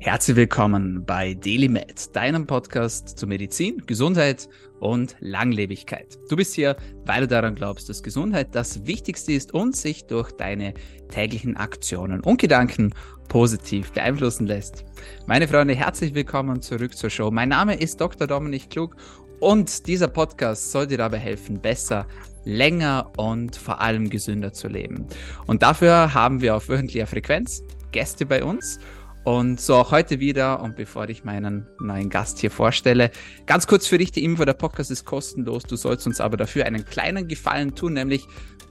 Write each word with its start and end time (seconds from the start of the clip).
Herzlich 0.00 0.36
willkommen 0.36 1.04
bei 1.04 1.34
DailyMed, 1.34 2.14
deinem 2.14 2.46
Podcast 2.46 3.18
zu 3.18 3.26
Medizin, 3.26 3.82
Gesundheit 3.84 4.48
und 4.78 5.16
Langlebigkeit. 5.18 6.16
Du 6.30 6.36
bist 6.36 6.54
hier, 6.54 6.76
weil 7.04 7.22
du 7.22 7.26
daran 7.26 7.56
glaubst, 7.56 7.88
dass 7.88 8.04
Gesundheit 8.04 8.54
das 8.54 8.86
Wichtigste 8.86 9.32
ist 9.32 9.52
und 9.52 9.74
sich 9.74 10.04
durch 10.04 10.30
deine 10.30 10.72
täglichen 11.10 11.56
Aktionen 11.56 12.20
und 12.20 12.40
Gedanken 12.40 12.94
positiv 13.28 13.90
beeinflussen 13.90 14.46
lässt. 14.46 14.84
Meine 15.26 15.48
Freunde, 15.48 15.74
herzlich 15.74 16.14
willkommen 16.14 16.62
zurück 16.62 16.96
zur 16.96 17.10
Show. 17.10 17.32
Mein 17.32 17.48
Name 17.48 17.74
ist 17.74 18.00
Dr. 18.00 18.28
Dominik 18.28 18.70
Klug 18.70 18.94
und 19.40 19.88
dieser 19.88 20.08
Podcast 20.08 20.70
soll 20.70 20.86
dir 20.86 20.98
dabei 20.98 21.18
helfen, 21.18 21.60
besser, 21.60 22.06
länger 22.44 23.10
und 23.16 23.56
vor 23.56 23.80
allem 23.80 24.08
gesünder 24.08 24.52
zu 24.52 24.68
leben. 24.68 25.08
Und 25.48 25.64
dafür 25.64 26.14
haben 26.14 26.40
wir 26.40 26.54
auf 26.54 26.68
wöchentlicher 26.68 27.08
Frequenz 27.08 27.64
Gäste 27.90 28.26
bei 28.26 28.44
uns 28.44 28.78
und 29.24 29.60
so 29.60 29.74
auch 29.74 29.90
heute 29.90 30.20
wieder. 30.20 30.60
Und 30.62 30.76
bevor 30.76 31.08
ich 31.08 31.24
meinen 31.24 31.66
neuen 31.80 32.08
Gast 32.10 32.38
hier 32.38 32.50
vorstelle, 32.50 33.10
ganz 33.46 33.66
kurz 33.66 33.86
für 33.86 33.98
dich 33.98 34.12
die 34.12 34.24
Info, 34.24 34.44
der 34.44 34.54
Podcast 34.54 34.90
ist 34.90 35.04
kostenlos. 35.04 35.64
Du 35.64 35.76
sollst 35.76 36.06
uns 36.06 36.20
aber 36.20 36.36
dafür 36.36 36.66
einen 36.66 36.84
kleinen 36.84 37.28
Gefallen 37.28 37.74
tun, 37.74 37.94
nämlich 37.94 38.26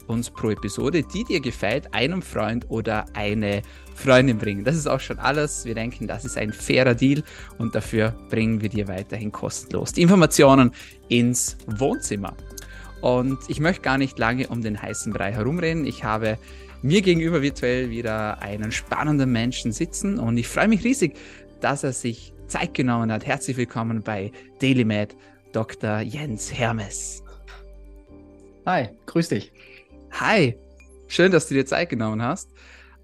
uns 0.07 0.29
pro 0.29 0.49
Episode, 0.49 1.03
die 1.03 1.23
dir 1.23 1.39
gefällt, 1.39 1.93
einem 1.93 2.21
Freund 2.21 2.65
oder 2.69 3.05
eine 3.13 3.61
Freundin 3.93 4.37
bringen. 4.37 4.63
Das 4.63 4.75
ist 4.75 4.87
auch 4.87 4.99
schon 4.99 5.19
alles. 5.19 5.65
Wir 5.65 5.75
denken, 5.75 6.07
das 6.07 6.25
ist 6.25 6.37
ein 6.37 6.53
fairer 6.53 6.95
Deal 6.95 7.23
und 7.57 7.75
dafür 7.75 8.15
bringen 8.29 8.61
wir 8.61 8.69
dir 8.69 8.87
weiterhin 8.87 9.31
kostenlos 9.31 9.93
die 9.93 10.01
Informationen 10.01 10.71
ins 11.09 11.57
Wohnzimmer. 11.67 12.35
Und 13.01 13.37
ich 13.47 13.59
möchte 13.59 13.81
gar 13.81 13.97
nicht 13.97 14.17
lange 14.17 14.47
um 14.47 14.61
den 14.61 14.81
heißen 14.81 15.13
Brei 15.13 15.31
herumreden. 15.31 15.85
Ich 15.85 16.03
habe 16.03 16.39
mir 16.87 17.01
gegenüber 17.01 17.41
virtuell 17.41 17.89
wieder 17.89 18.41
einen 18.41 18.71
spannenden 18.71 19.29
Menschen 19.29 19.73
sitzen 19.73 20.19
und 20.19 20.37
ich 20.37 20.47
freue 20.47 20.69
mich 20.69 20.85
riesig, 20.85 21.17
dass 21.59 21.83
er 21.83 21.91
sich 21.91 22.33
Zeit 22.47 22.73
genommen 22.73 23.11
hat. 23.11 23.25
Herzlich 23.25 23.57
willkommen 23.57 24.01
bei 24.01 24.31
DailyMed, 24.61 25.17
Dr. 25.51 25.99
Jens 25.99 26.53
Hermes. 26.53 27.23
Hi, 28.65 28.87
grüß 29.05 29.27
dich. 29.27 29.51
Hi, 30.11 30.55
schön, 31.07 31.33
dass 31.33 31.49
du 31.49 31.55
dir 31.55 31.65
Zeit 31.65 31.89
genommen 31.89 32.21
hast. 32.21 32.51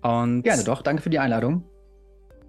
Und 0.01 0.43
Gerne 0.43 0.63
doch, 0.63 0.81
danke 0.81 1.01
für 1.01 1.09
die 1.09 1.19
Einladung. 1.19 1.65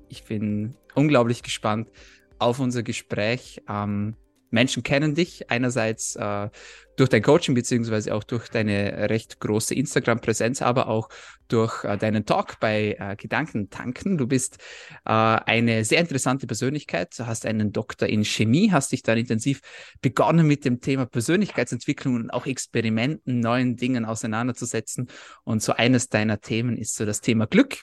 Ich 0.08 0.22
bin 0.22 0.76
unglaublich 0.94 1.42
gespannt 1.42 1.90
auf 2.38 2.60
unser 2.60 2.84
Gespräch. 2.84 3.60
Ähm, 3.68 4.14
Menschen 4.54 4.82
kennen 4.82 5.14
dich 5.14 5.50
einerseits 5.50 6.16
äh, 6.16 6.48
durch 6.96 7.10
dein 7.10 7.22
Coaching 7.22 7.54
beziehungsweise 7.54 8.14
auch 8.14 8.24
durch 8.24 8.48
deine 8.48 9.10
recht 9.10 9.40
große 9.40 9.74
Instagram-Präsenz, 9.74 10.62
aber 10.62 10.88
auch 10.88 11.08
durch 11.48 11.84
äh, 11.84 11.98
deinen 11.98 12.24
Talk 12.24 12.60
bei 12.60 12.96
äh, 12.98 13.16
Gedankentanken. 13.16 14.16
Du 14.16 14.26
bist 14.26 14.58
äh, 15.04 15.10
eine 15.10 15.84
sehr 15.84 16.00
interessante 16.00 16.46
Persönlichkeit. 16.46 17.18
Du 17.18 17.26
hast 17.26 17.46
einen 17.46 17.72
Doktor 17.72 18.08
in 18.08 18.24
Chemie, 18.24 18.70
hast 18.70 18.92
dich 18.92 19.02
dann 19.02 19.18
intensiv 19.18 19.60
begonnen 20.00 20.46
mit 20.46 20.64
dem 20.64 20.80
Thema 20.80 21.04
Persönlichkeitsentwicklung 21.04 22.14
und 22.14 22.30
auch 22.30 22.46
Experimenten, 22.46 23.40
neuen 23.40 23.76
Dingen 23.76 24.04
auseinanderzusetzen. 24.04 25.08
Und 25.42 25.62
so 25.62 25.72
eines 25.72 26.08
deiner 26.08 26.40
Themen 26.40 26.76
ist 26.78 26.94
so 26.94 27.04
das 27.04 27.20
Thema 27.20 27.46
Glück. 27.46 27.82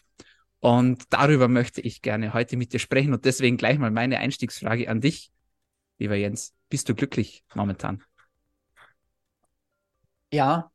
Und 0.59 1.03
darüber 1.09 1.47
möchte 1.47 1.81
ich 1.81 2.01
gerne 2.01 2.33
heute 2.33 2.55
mit 2.55 2.71
dir 2.71 2.79
sprechen. 2.79 3.13
Und 3.13 3.25
deswegen 3.25 3.57
gleich 3.57 3.77
mal 3.77 3.91
meine 3.91 4.19
Einstiegsfrage 4.19 4.87
an 4.89 5.01
dich, 5.01 5.31
lieber 6.01 6.15
Jens. 6.15 6.53
Bist 6.69 6.89
du 6.89 6.95
glücklich 6.95 7.45
momentan? 7.53 8.03
Ja, 10.31 10.71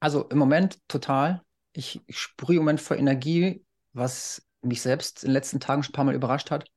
also 0.00 0.28
im 0.28 0.38
Moment 0.38 0.78
total. 0.88 1.42
Ich, 1.72 2.00
ich 2.06 2.18
sprühe 2.18 2.56
im 2.56 2.62
Moment 2.62 2.80
vor 2.80 2.96
Energie, 2.96 3.64
was 3.92 4.46
mich 4.62 4.80
selbst 4.80 5.22
in 5.22 5.28
den 5.28 5.34
letzten 5.34 5.60
Tagen 5.60 5.82
schon 5.82 5.92
ein 5.92 5.96
paar 5.96 6.04
Mal 6.04 6.14
überrascht 6.14 6.50
hat. 6.50 6.68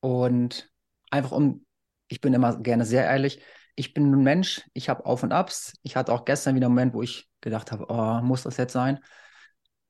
Und 0.00 0.70
einfach 1.10 1.32
um, 1.32 1.66
ich 2.08 2.20
bin 2.20 2.32
immer 2.32 2.56
gerne 2.58 2.84
sehr 2.84 3.04
ehrlich, 3.04 3.42
ich 3.74 3.94
bin 3.94 4.12
ein 4.12 4.22
Mensch, 4.22 4.62
ich 4.72 4.88
habe 4.88 5.04
Auf 5.06 5.22
und 5.22 5.32
Abs. 5.32 5.74
Ich 5.82 5.96
hatte 5.96 6.12
auch 6.12 6.24
gestern 6.24 6.54
wieder 6.54 6.66
einen 6.66 6.74
Moment, 6.74 6.94
wo 6.94 7.02
ich 7.02 7.28
gedacht 7.40 7.72
habe, 7.72 7.86
oh, 7.88 8.20
muss 8.22 8.42
das 8.42 8.56
jetzt 8.56 8.72
sein? 8.72 9.00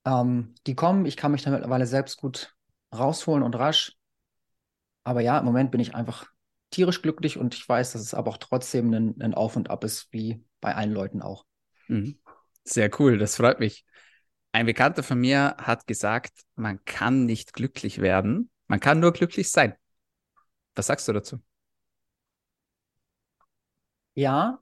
Ähm, 0.05 0.55
die 0.67 0.75
kommen, 0.75 1.07
ich 1.07 1.17
kann 1.17 1.33
mich 1.33 1.43
da 1.43 1.51
mittlerweile 1.51 1.87
selbst 1.87 2.17
gut 2.17 2.55
rausholen 2.95 3.43
und 3.43 3.55
rasch. 3.55 3.97
Aber 5.05 5.21
ja, 5.21 5.39
im 5.39 5.45
Moment 5.45 5.71
bin 5.71 5.81
ich 5.81 5.95
einfach 5.95 6.32
tierisch 6.73 7.03
glücklich 7.03 7.39
und 7.39 7.55
ich 7.55 7.69
weiß, 7.69 7.93
dass 7.93 8.03
es 8.03 8.15
aber 8.15 8.31
auch 8.31 8.39
trotzdem 8.39 8.93
ein, 8.93 9.21
ein 9.21 9.35
Auf 9.35 9.55
und 9.57 9.71
Ab 9.71 9.85
ist, 9.85 10.13
wie 10.13 10.45
bei 10.61 10.75
allen 10.75 10.93
Leuten 10.93 11.23
auch. 11.23 11.45
Mhm. 11.87 12.19
Sehr 12.65 12.91
cool, 12.99 13.19
das 13.19 13.37
freut 13.37 13.61
mich. 13.61 13.85
Ein 14.53 14.67
Bekannter 14.67 15.03
von 15.03 15.19
mir 15.19 15.57
hat 15.59 15.87
gesagt, 15.87 16.33
man 16.57 16.85
kann 16.85 17.25
nicht 17.25 17.53
glücklich 17.53 18.01
werden, 18.01 18.51
man 18.67 18.81
kann 18.81 19.01
nur 19.01 19.13
glücklich 19.13 19.51
sein. 19.51 19.75
Was 20.75 20.87
sagst 20.87 21.07
du 21.09 21.13
dazu? 21.13 21.39
Ja, 24.15 24.61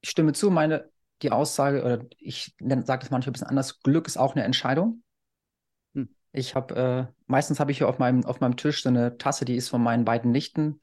ich 0.00 0.10
stimme 0.10 0.32
zu. 0.32 0.50
Meine, 0.50 0.90
die 1.22 1.30
Aussage, 1.30 1.82
oder 1.82 2.04
ich 2.18 2.54
sage 2.58 3.00
das 3.00 3.10
manchmal 3.10 3.30
ein 3.30 3.32
bisschen 3.32 3.48
anders, 3.48 3.80
Glück 3.80 4.06
ist 4.06 4.16
auch 4.16 4.34
eine 4.34 4.44
Entscheidung. 4.44 5.02
Hm. 5.94 6.14
Ich 6.32 6.54
habe, 6.54 6.74
äh, 7.10 7.12
meistens 7.26 7.60
habe 7.60 7.72
ich 7.72 7.78
hier 7.78 7.88
auf 7.88 7.98
meinem, 7.98 8.24
auf 8.24 8.40
meinem 8.40 8.56
Tisch 8.56 8.82
so 8.82 8.88
eine 8.88 9.18
Tasse, 9.18 9.44
die 9.44 9.56
ist 9.56 9.68
von 9.68 9.82
meinen 9.82 10.04
beiden 10.04 10.30
Nichten. 10.30 10.80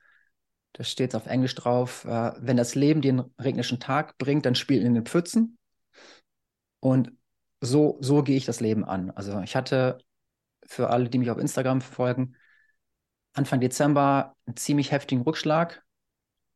Da 0.74 0.84
steht 0.84 1.12
es 1.12 1.16
auf 1.16 1.26
Englisch 1.26 1.56
drauf, 1.56 2.06
äh, 2.06 2.34
wenn 2.40 2.58
das 2.58 2.76
Leben 2.76 3.02
einen 3.04 3.34
regnischen 3.40 3.80
Tag 3.80 4.18
bringt, 4.18 4.46
dann 4.46 4.56
spiel 4.56 4.82
in 4.82 4.94
den 4.94 5.06
Pfützen. 5.06 5.58
Und 6.80 7.12
so, 7.62 7.98
so 8.02 8.24
gehe 8.24 8.38
ich 8.38 8.46
das 8.46 8.62
Leben 8.62 8.86
an. 8.86 9.12
Also 9.12 9.40
ich 9.42 9.56
hatte 9.56 10.00
für 10.66 10.90
alle, 10.90 11.10
die 11.10 11.18
mich 11.18 11.32
auf 11.32 11.38
Instagram 11.38 11.82
verfolgen, 11.82 12.36
Anfang 13.34 13.60
Dezember 13.60 14.36
einen 14.46 14.56
ziemlich 14.56 14.92
heftigen 14.92 15.24
Rückschlag 15.24 15.84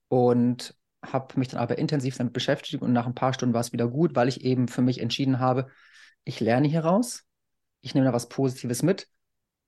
und 0.07 0.75
habe 1.03 1.38
mich 1.40 1.50
dann 1.50 1.59
aber 1.59 1.78
intensiv 1.78 2.18
damit 2.18 2.34
beschäftigt 2.34 2.81
und 2.81 2.94
nach 2.94 3.06
ein 3.06 3.16
paar 3.16 3.34
Stunden 3.34 3.53
war 3.53 3.62
es 3.62 3.73
wieder 3.73 3.88
gut, 3.88 4.16
weil 4.16 4.28
ich 4.28 4.44
eben 4.44 4.68
für 4.68 4.81
mich 4.81 5.02
entschieden 5.02 5.40
habe, 5.40 5.68
ich 6.23 6.40
lerne 6.40 6.68
hier 6.68 6.85
raus, 6.85 7.25
ich 7.81 7.94
nehme 7.94 8.06
da 8.06 8.13
was 8.13 8.29
Positives 8.29 8.84
mit, 8.84 9.09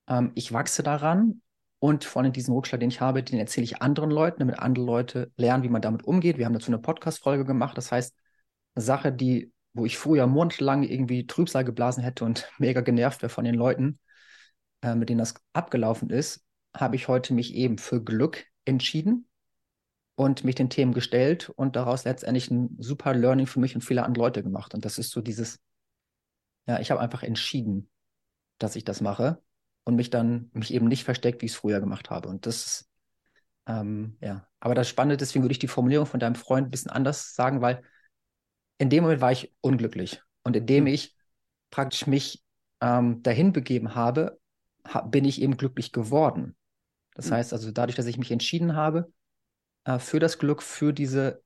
ähm, 0.07 0.31
ich 0.35 0.53
wachse 0.53 0.83
daran 0.83 1.41
und 1.79 2.03
vor 2.03 2.21
allem 2.21 2.33
diesen 2.33 2.53
Rückschlag, 2.53 2.79
den 2.79 2.89
ich 2.89 3.01
habe, 3.01 3.23
den 3.23 3.39
erzähle 3.39 3.65
ich 3.65 3.81
anderen 3.81 4.11
Leuten, 4.11 4.39
damit 4.39 4.59
andere 4.59 4.85
Leute 4.85 5.31
lernen, 5.37 5.63
wie 5.63 5.69
man 5.69 5.81
damit 5.81 6.03
umgeht. 6.03 6.37
Wir 6.37 6.45
haben 6.45 6.53
dazu 6.53 6.67
eine 6.67 6.79
Podcast-Folge 6.79 7.45
gemacht. 7.45 7.77
Das 7.77 7.91
heißt, 7.91 8.15
eine 8.75 8.83
Sache, 8.83 9.11
die, 9.11 9.51
wo 9.73 9.85
ich 9.85 9.97
früher 9.97 10.27
monatelang 10.27 10.83
irgendwie 10.83 11.27
Trübsal 11.27 11.65
geblasen 11.65 12.03
hätte 12.03 12.25
und 12.25 12.49
mega 12.59 12.81
genervt 12.81 13.21
wäre 13.21 13.29
von 13.29 13.45
den 13.45 13.55
Leuten, 13.55 13.99
äh, 14.81 14.95
mit 14.95 15.09
denen 15.09 15.19
das 15.19 15.35
abgelaufen 15.53 16.09
ist, 16.09 16.43
habe 16.75 16.95
ich 16.95 17.07
heute 17.07 17.33
mich 17.33 17.53
eben 17.53 17.77
für 17.77 18.03
Glück 18.03 18.45
entschieden 18.65 19.27
und 20.15 20.43
mich 20.43 20.55
den 20.55 20.69
Themen 20.69 20.93
gestellt 20.93 21.49
und 21.49 21.75
daraus 21.75 22.05
letztendlich 22.05 22.49
ein 22.49 22.75
super 22.79 23.13
Learning 23.13 23.47
für 23.47 23.59
mich 23.59 23.75
und 23.75 23.81
viele 23.81 24.03
andere 24.03 24.25
Leute 24.25 24.43
gemacht. 24.43 24.73
Und 24.73 24.85
das 24.85 24.97
ist 24.97 25.11
so 25.11 25.21
dieses, 25.21 25.59
ja, 26.67 26.79
ich 26.79 26.89
habe 26.91 27.01
einfach 27.01 27.23
entschieden, 27.23 27.89
dass 28.57 28.75
ich 28.75 28.85
das 28.85 29.01
mache 29.01 29.41
und 29.85 29.95
mich 29.95 30.09
dann, 30.09 30.49
mich 30.53 30.73
eben 30.73 30.87
nicht 30.87 31.05
versteckt, 31.05 31.41
wie 31.41 31.45
ich 31.45 31.53
es 31.53 31.57
früher 31.57 31.79
gemacht 31.79 32.09
habe. 32.09 32.27
Und 32.27 32.45
das 32.45 32.65
ist, 32.65 32.89
ähm, 33.67 34.17
ja. 34.19 34.47
Aber 34.59 34.75
das 34.75 34.89
Spannende, 34.89 35.17
deswegen 35.17 35.43
würde 35.43 35.53
ich 35.53 35.59
die 35.59 35.67
Formulierung 35.67 36.07
von 36.07 36.19
deinem 36.19 36.35
Freund 36.35 36.67
ein 36.67 36.71
bisschen 36.71 36.91
anders 36.91 37.35
sagen, 37.35 37.61
weil 37.61 37.83
in 38.77 38.89
dem 38.89 39.03
Moment 39.03 39.21
war 39.21 39.31
ich 39.31 39.53
unglücklich. 39.61 40.21
Und 40.43 40.55
indem 40.55 40.83
mhm. 40.85 40.89
ich 40.89 41.15
praktisch 41.69 42.07
mich 42.07 42.43
ähm, 42.81 43.21
dahin 43.23 43.53
begeben 43.53 43.95
habe, 43.95 44.39
ha 44.87 45.01
bin 45.01 45.23
ich 45.23 45.41
eben 45.41 45.55
glücklich 45.55 45.91
geworden. 45.91 46.55
Das 47.13 47.29
mhm. 47.29 47.35
heißt 47.35 47.53
also, 47.53 47.71
dadurch, 47.71 47.95
dass 47.95 48.07
ich 48.07 48.17
mich 48.17 48.31
entschieden 48.31 48.75
habe 48.75 49.11
äh, 49.85 49.99
für 49.99 50.19
das 50.19 50.39
Glück, 50.39 50.63
für 50.63 50.93
diese 50.93 51.41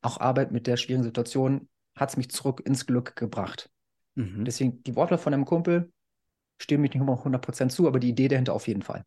auch 0.00 0.18
Arbeit 0.18 0.50
mit 0.50 0.66
der 0.66 0.76
schwierigen 0.76 1.04
Situation, 1.04 1.68
hat 1.94 2.08
es 2.08 2.16
mich 2.16 2.30
zurück 2.30 2.62
ins 2.64 2.86
Glück 2.86 3.16
gebracht. 3.16 3.70
Mhm. 4.14 4.44
Deswegen 4.44 4.82
die 4.82 4.96
Worte 4.96 5.18
von 5.18 5.32
einem 5.32 5.44
Kumpel, 5.44 5.92
stimme 6.62 6.86
ich 6.86 6.94
nicht 6.94 7.02
immer 7.02 7.22
100% 7.22 7.68
zu, 7.70 7.86
aber 7.86 7.98
die 7.98 8.10
Idee 8.10 8.28
dahinter 8.28 8.54
auf 8.54 8.68
jeden 8.68 8.82
Fall. 8.82 9.04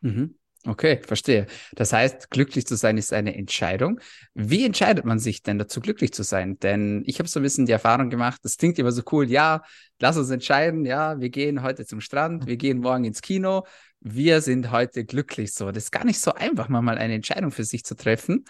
Mhm. 0.00 0.36
Okay, 0.66 1.00
verstehe. 1.00 1.46
Das 1.76 1.92
heißt, 1.92 2.28
glücklich 2.30 2.66
zu 2.66 2.74
sein 2.74 2.98
ist 2.98 3.12
eine 3.12 3.36
Entscheidung. 3.36 4.00
Wie 4.34 4.64
entscheidet 4.64 5.04
man 5.04 5.20
sich 5.20 5.42
denn 5.42 5.58
dazu, 5.58 5.80
glücklich 5.80 6.12
zu 6.12 6.24
sein? 6.24 6.58
Denn 6.58 7.04
ich 7.06 7.20
habe 7.20 7.28
so 7.28 7.38
ein 7.38 7.44
bisschen 7.44 7.66
die 7.66 7.72
Erfahrung 7.72 8.10
gemacht, 8.10 8.40
das 8.42 8.56
klingt 8.56 8.78
immer 8.80 8.90
so 8.90 9.02
cool, 9.12 9.30
ja, 9.30 9.62
lass 10.00 10.16
uns 10.16 10.30
entscheiden, 10.30 10.84
ja, 10.84 11.20
wir 11.20 11.30
gehen 11.30 11.62
heute 11.62 11.86
zum 11.86 12.00
Strand, 12.00 12.46
wir 12.46 12.56
gehen 12.56 12.78
morgen 12.78 13.04
ins 13.04 13.22
Kino, 13.22 13.64
wir 14.00 14.40
sind 14.40 14.72
heute 14.72 15.04
glücklich. 15.04 15.52
So, 15.54 15.70
das 15.70 15.84
ist 15.84 15.92
gar 15.92 16.04
nicht 16.04 16.18
so 16.18 16.34
einfach, 16.34 16.68
mal 16.68 16.98
eine 16.98 17.14
Entscheidung 17.14 17.52
für 17.52 17.64
sich 17.64 17.84
zu 17.84 17.94
treffen. 17.94 18.44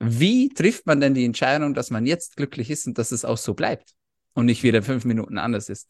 Wie 0.00 0.48
trifft 0.48 0.86
man 0.86 1.00
denn 1.00 1.14
die 1.14 1.24
Entscheidung, 1.24 1.72
dass 1.72 1.90
man 1.90 2.04
jetzt 2.04 2.36
glücklich 2.36 2.68
ist 2.68 2.88
und 2.88 2.98
dass 2.98 3.12
es 3.12 3.24
auch 3.24 3.38
so 3.38 3.54
bleibt 3.54 3.94
und 4.32 4.46
nicht 4.46 4.64
wieder 4.64 4.82
fünf 4.82 5.04
Minuten 5.04 5.38
anders 5.38 5.68
ist? 5.68 5.88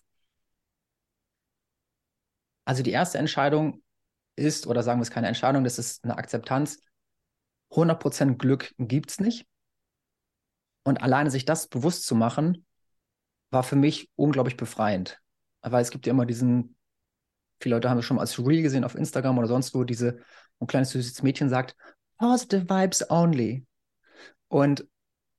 Also 2.64 2.82
die 2.82 2.92
erste 2.92 3.18
Entscheidung 3.18 3.82
ist, 4.36 4.66
oder 4.66 4.82
sagen 4.82 5.00
wir 5.00 5.02
es 5.02 5.10
keine 5.10 5.28
Entscheidung, 5.28 5.64
das 5.64 5.78
ist 5.78 6.04
eine 6.04 6.16
Akzeptanz. 6.16 6.80
100% 7.70 8.36
Glück 8.36 8.74
gibt 8.78 9.10
es 9.10 9.20
nicht. 9.20 9.46
Und 10.84 11.02
alleine 11.02 11.30
sich 11.30 11.44
das 11.44 11.68
bewusst 11.68 12.04
zu 12.06 12.14
machen, 12.14 12.66
war 13.50 13.62
für 13.62 13.76
mich 13.76 14.10
unglaublich 14.16 14.56
befreiend. 14.56 15.20
Weil 15.62 15.82
es 15.82 15.90
gibt 15.90 16.06
ja 16.06 16.10
immer 16.10 16.26
diesen 16.26 16.76
viele 17.60 17.76
Leute 17.76 17.90
haben 17.90 17.98
es 17.98 18.04
schon 18.04 18.16
mal 18.16 18.22
als 18.22 18.38
Reel 18.38 18.62
gesehen 18.62 18.84
auf 18.84 18.94
Instagram 18.94 19.38
oder 19.38 19.48
sonst 19.48 19.74
wo, 19.74 19.84
diese, 19.84 20.18
ein 20.60 20.66
kleines 20.66 20.90
süßes 20.90 21.22
Mädchen 21.22 21.48
sagt, 21.48 21.76
positive 22.18 22.68
vibes 22.68 23.10
only. 23.10 23.66
Und 24.48 24.86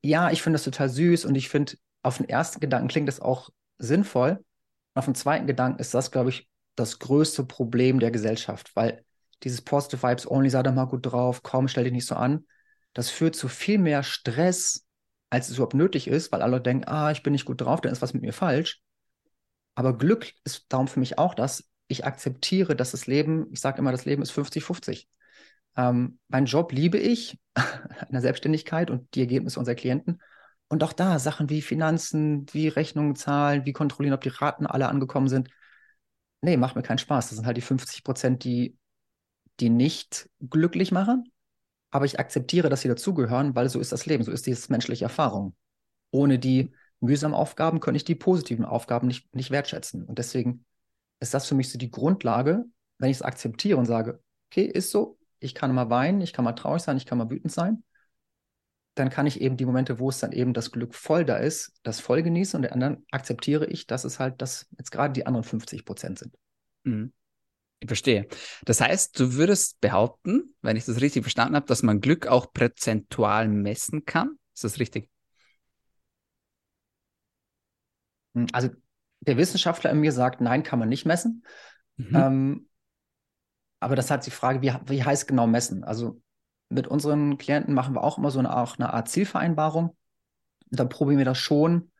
ja, 0.04 0.32
ich 0.32 0.42
finde 0.42 0.56
das 0.56 0.64
total 0.64 0.90
süß 0.90 1.26
und 1.26 1.36
ich 1.36 1.50
finde, 1.50 1.74
auf 2.04 2.18
den 2.18 2.28
ersten 2.28 2.60
Gedanken 2.60 2.88
klingt 2.88 3.08
das 3.08 3.20
auch 3.20 3.50
sinnvoll. 3.78 4.44
Auf 4.94 5.06
den 5.06 5.16
zweiten 5.16 5.48
Gedanken 5.48 5.80
ist 5.80 5.94
das, 5.94 6.12
glaube 6.12 6.30
ich, 6.30 6.48
das 6.76 7.00
größte 7.00 7.44
Problem 7.46 8.00
der 8.00 8.12
Gesellschaft, 8.12 8.76
weil 8.76 9.04
dieses 9.44 9.62
Positive 9.62 10.02
Vibes 10.02 10.30
Only, 10.30 10.50
sei 10.50 10.64
doch 10.64 10.74
mal 10.74 10.86
gut 10.86 11.06
drauf, 11.06 11.44
komm, 11.44 11.68
stell 11.68 11.84
dich 11.84 11.94
nicht 11.94 12.08
so 12.08 12.16
an, 12.16 12.46
das 12.94 13.10
führt 13.10 13.36
zu 13.36 13.48
viel 13.48 13.78
mehr 13.78 14.04
Stress, 14.04 14.86
als 15.30 15.50
es 15.50 15.56
überhaupt 15.56 15.74
nötig 15.74 16.08
ist, 16.08 16.32
weil 16.32 16.42
alle 16.42 16.62
denken, 16.62 16.88
ah, 16.88 17.12
ich 17.12 17.24
bin 17.24 17.34
nicht 17.34 17.46
gut 17.46 17.62
drauf, 17.62 17.82
dann 17.82 17.92
ist 17.92 18.02
was 18.02 18.14
mit 18.14 18.24
mir 18.24 18.34
falsch. 18.34 18.82
Aber 19.76 19.98
Glück 19.98 20.32
ist 20.44 20.66
darum 20.70 20.88
für 20.88 21.00
mich 21.00 21.18
auch 21.18 21.34
das, 21.34 21.70
ich 21.88 22.06
akzeptiere, 22.06 22.76
dass 22.76 22.92
das 22.92 23.08
Leben, 23.08 23.48
ich 23.52 23.60
sage 23.60 23.80
immer, 23.80 23.92
das 23.92 24.06
Leben 24.06 24.22
ist 24.22 24.32
50-50. 24.32 25.08
Ähm, 25.78 26.20
meinen 26.30 26.46
Job 26.46 26.72
liebe 26.72 26.98
ich, 26.98 27.38
in 27.56 28.12
der 28.12 28.22
Selbstständigkeit 28.22 28.90
und 28.90 29.14
die 29.14 29.22
Ergebnisse 29.22 29.60
unserer 29.60 29.76
Klienten. 29.76 30.22
Und 30.68 30.84
auch 30.84 30.94
da 30.94 31.20
Sachen 31.20 31.50
wie 31.50 31.62
Finanzen, 31.62 32.46
wie 32.52 32.70
Rechnungen 32.70 33.16
zahlen, 33.16 33.66
wie 33.66 33.74
kontrollieren, 33.74 34.16
ob 34.16 34.22
die 34.22 34.30
Raten 34.30 34.66
alle 34.66 34.88
angekommen 34.88 35.28
sind. 35.28 35.50
Nee, 36.42 36.58
macht 36.58 36.76
mir 36.76 36.84
keinen 36.84 36.98
Spaß. 37.00 37.30
Das 37.30 37.38
sind 37.38 37.46
halt 37.46 37.58
die 37.58 37.62
50 37.62 38.04
Prozent, 38.04 38.44
die, 38.44 38.78
die 39.60 39.70
nicht 39.70 40.30
glücklich 40.42 40.92
machen. 40.92 41.32
Aber 41.92 42.06
ich 42.06 42.20
akzeptiere, 42.20 42.70
dass 42.70 42.82
sie 42.82 42.90
dazugehören, 42.90 43.56
weil 43.56 43.70
so 43.70 43.80
ist 43.80 43.94
das 43.94 44.08
Leben, 44.08 44.24
so 44.24 44.32
ist 44.34 44.48
diese 44.48 44.72
menschliche 44.72 45.06
Erfahrung. 45.06 45.56
Ohne 46.12 46.40
die 46.40 46.72
mühsamen 47.02 47.36
Aufgaben 47.36 47.82
könnte 47.82 47.98
ich 47.98 48.06
die 48.06 48.16
positiven 48.16 48.66
Aufgaben 48.66 49.08
nicht, 49.08 49.34
nicht 49.36 49.52
wertschätzen. 49.52 50.06
Und 50.06 50.20
deswegen 50.20 50.66
ist 51.22 51.34
das 51.36 51.48
für 51.48 51.56
mich 51.56 51.72
so 51.72 51.80
die 51.80 51.92
Grundlage, 51.92 52.66
wenn 53.00 53.12
ich 53.12 53.20
es 53.20 53.24
akzeptiere 53.24 53.80
und 53.80 53.88
sage, 53.88 54.22
okay, 54.52 54.66
ist 54.66 54.92
so, 54.92 55.20
ich 55.40 55.56
kann 55.56 55.76
mal 55.76 55.90
weinen, 55.92 56.22
ich 56.22 56.34
kann 56.34 56.46
mal 56.46 56.54
traurig 56.54 56.84
sein, 56.84 56.98
ich 56.98 57.08
kann 57.08 57.20
mal 57.20 57.32
wütend 57.32 57.54
sein, 57.54 57.85
dann 58.96 59.10
kann 59.10 59.28
ich 59.28 59.42
eben 59.42 59.58
die 59.58 59.66
Momente, 59.66 60.00
wo 60.00 60.10
es 60.10 60.20
dann 60.20 60.32
eben 60.32 60.54
das 60.54 60.72
Glück 60.72 60.96
voll 60.96 61.26
da 61.26 61.38
ist, 61.38 61.74
das 61.84 62.00
voll 62.00 62.24
genießen 62.24 62.58
und 62.58 62.64
den 62.64 62.72
anderen 62.72 63.06
akzeptiere 63.12 63.66
ich, 63.68 63.88
dass 63.88 64.06
es 64.06 64.20
halt 64.20 64.42
das 64.42 64.68
jetzt 64.78 64.92
gerade 64.92 65.14
die 65.14 65.28
anderen 65.28 65.44
50 65.44 65.86
Prozent 65.86 66.20
sind. 66.20 66.34
Mhm. 66.84 67.14
Ich 67.82 67.88
verstehe. 67.88 68.28
Das 68.64 68.80
heißt, 68.80 69.20
du 69.20 69.34
würdest 69.34 69.82
behaupten, 69.82 70.56
wenn 70.62 70.78
ich 70.78 70.86
das 70.86 71.02
richtig 71.02 71.24
verstanden 71.24 71.56
habe, 71.56 71.66
dass 71.66 71.84
man 71.84 72.00
Glück 72.00 72.26
auch 72.26 72.54
prozentual 72.54 73.50
messen 73.50 74.06
kann. 74.06 74.40
Ist 74.54 74.64
das 74.64 74.80
richtig? 74.80 75.10
Hm, 78.34 78.48
also 78.54 78.70
der 79.20 79.38
Wissenschaftler 79.38 79.92
in 79.92 80.00
mir 80.00 80.14
sagt, 80.14 80.40
nein, 80.40 80.64
kann 80.64 80.80
man 80.80 80.90
nicht 80.90 81.06
messen. 81.06 81.46
Mhm. 81.98 82.16
Ähm, 82.16 82.70
aber 83.80 83.96
das 83.96 84.10
hat 84.10 84.26
die 84.26 84.32
Frage, 84.32 84.62
wie, 84.62 84.74
wie 84.88 85.04
heißt 85.04 85.28
genau 85.28 85.48
messen? 85.48 85.84
Also 85.84 86.22
mit 86.76 86.88
unseren 86.88 87.38
Klienten 87.38 87.74
machen 87.74 87.96
wir 87.96 88.04
auch 88.04 88.18
immer 88.18 88.30
so 88.30 88.40
eine, 88.40 88.56
auch 88.56 88.78
eine 88.78 88.94
Art 88.94 89.10
Zielvereinbarung. 89.10 89.90
Und 90.70 90.80
dann 90.80 90.90
probieren 90.90 91.18
wir 91.18 91.26
das 91.26 91.38
schon 91.38 91.92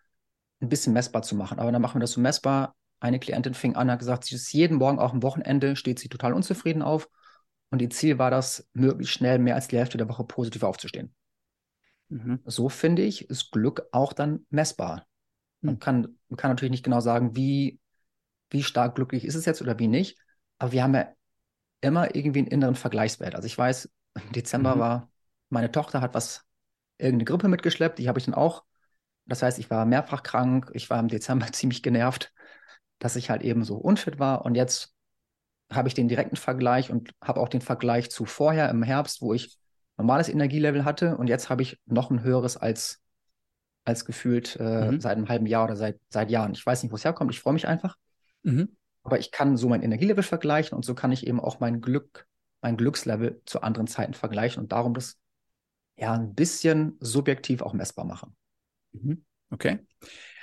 ein 0.62 0.70
bisschen 0.70 0.94
messbar 0.94 1.22
zu 1.22 1.36
machen. 1.36 1.60
Aber 1.60 1.72
dann 1.72 1.82
machen 1.82 1.96
wir 1.96 2.02
das 2.02 2.12
so 2.12 2.22
messbar. 2.22 2.76
Eine 3.00 3.20
Klientin 3.20 3.54
fing 3.54 3.76
an, 3.76 3.90
hat 3.90 4.00
gesagt, 4.00 4.26
sie 4.26 4.36
ist 4.36 4.52
jeden 4.54 4.78
Morgen, 4.78 5.00
auch 5.00 5.14
am 5.14 5.24
Wochenende, 5.24 5.76
steht 5.76 6.00
sie 6.00 6.10
total 6.10 6.34
unzufrieden 6.34 6.82
auf. 6.82 7.10
Und 7.72 7.82
ihr 7.82 7.90
Ziel 7.90 8.20
war 8.20 8.32
das, 8.32 8.68
möglichst 8.74 9.14
schnell 9.14 9.40
mehr 9.40 9.56
als 9.56 9.68
die 9.68 9.78
Hälfte 9.78 9.98
der 9.98 10.10
Woche 10.10 10.24
positiv 10.24 10.64
aufzustehen. 10.64 11.14
Mhm. 12.10 12.40
So 12.46 12.70
finde 12.70 13.02
ich, 13.02 13.30
ist 13.30 13.52
Glück 13.52 13.88
auch 13.92 14.14
dann 14.14 14.46
messbar. 14.50 15.08
Man, 15.62 15.76
mhm. 15.76 15.80
kann, 15.80 16.18
man 16.30 16.38
kann 16.38 16.52
natürlich 16.52 16.72
nicht 16.72 16.84
genau 16.84 17.00
sagen, 17.00 17.36
wie, 17.36 17.80
wie 18.50 18.64
stark 18.64 18.96
glücklich 18.96 19.26
ist 19.26 19.36
es 19.36 19.46
jetzt 19.46 19.62
oder 19.62 19.80
wie 19.80 19.88
nicht. 19.88 20.18
Aber 20.58 20.72
wir 20.72 20.84
haben 20.84 20.96
ja 20.96 21.10
immer 21.82 22.16
irgendwie 22.16 22.40
einen 22.40 22.48
inneren 22.48 22.76
Vergleichswert. 22.76 23.36
Also 23.36 23.46
ich 23.46 23.58
weiß, 23.58 23.90
im 24.16 24.32
Dezember 24.32 24.76
mhm. 24.76 24.80
war, 24.80 25.10
meine 25.50 25.72
Tochter 25.72 26.02
hat 26.02 26.14
was, 26.14 26.44
irgendeine 26.98 27.26
Grippe 27.26 27.48
mitgeschleppt, 27.48 28.00
die 28.00 28.08
habe 28.08 28.20
ich 28.20 28.26
dann 28.26 28.34
auch. 28.34 28.64
Das 29.26 29.42
heißt, 29.42 29.60
ich 29.60 29.70
war 29.70 29.86
mehrfach 29.86 30.24
krank, 30.24 30.72
ich 30.74 30.90
war 30.90 31.00
im 31.00 31.08
Dezember 31.08 31.48
ziemlich 31.52 31.84
genervt, 31.84 32.34
dass 33.00 33.16
ich 33.16 33.30
halt 33.30 33.42
eben 33.42 33.64
so 33.64 33.76
unfit 33.76 34.20
war. 34.20 34.46
Und 34.46 34.56
jetzt 34.56 34.94
habe 35.72 35.88
ich 35.88 35.94
den 35.94 36.08
direkten 36.08 36.36
Vergleich 36.36 36.92
und 36.92 37.12
habe 37.22 37.40
auch 37.40 37.50
den 37.50 37.62
Vergleich 37.62 38.12
zu 38.12 38.26
vorher 38.26 38.70
im 38.70 38.84
Herbst, 38.84 39.22
wo 39.22 39.34
ich 39.34 39.58
normales 39.98 40.30
Energielevel 40.30 40.86
hatte 40.86 41.18
und 41.18 41.28
jetzt 41.28 41.50
habe 41.50 41.62
ich 41.62 41.80
noch 41.86 42.12
ein 42.12 42.22
höheres 42.22 42.58
als, 42.58 43.02
als 43.84 44.06
gefühlt 44.06 44.58
äh, 44.60 44.92
mhm. 44.92 45.00
seit 45.00 45.18
einem 45.18 45.30
halben 45.30 45.46
Jahr 45.46 45.64
oder 45.64 45.76
seit, 45.76 46.00
seit 46.10 46.30
Jahren. 46.30 46.54
Ich 46.54 46.66
weiß 46.66 46.84
nicht, 46.84 46.92
wo 46.92 46.96
es 46.96 47.06
herkommt, 47.06 47.32
ich 47.32 47.40
freue 47.40 47.54
mich 47.54 47.68
einfach. 47.68 47.96
Mhm. 48.44 48.76
Aber 49.04 49.20
ich 49.20 49.32
kann 49.32 49.56
so 49.56 49.70
mein 49.70 49.84
Energielevel 49.84 50.24
vergleichen 50.24 50.76
und 50.76 50.84
so 50.84 50.96
kann 50.96 51.12
ich 51.12 51.26
eben 51.28 51.40
auch 51.40 51.60
mein 51.60 51.80
Glück, 51.82 52.28
mein 52.66 52.78
Glückslevel 52.78 53.44
zu 53.46 53.62
anderen 53.62 53.86
Zeiten 53.86 54.16
vergleichen 54.16 54.64
und 54.64 54.72
darum 54.72 54.96
das 54.96 55.20
ja 55.98 56.14
ein 56.14 56.34
bisschen 56.34 56.98
subjektiv 57.00 57.62
auch 57.62 57.74
messbar 57.74 58.06
machen. 58.06 58.36
Mhm. 58.92 59.24
Okay. 59.52 59.86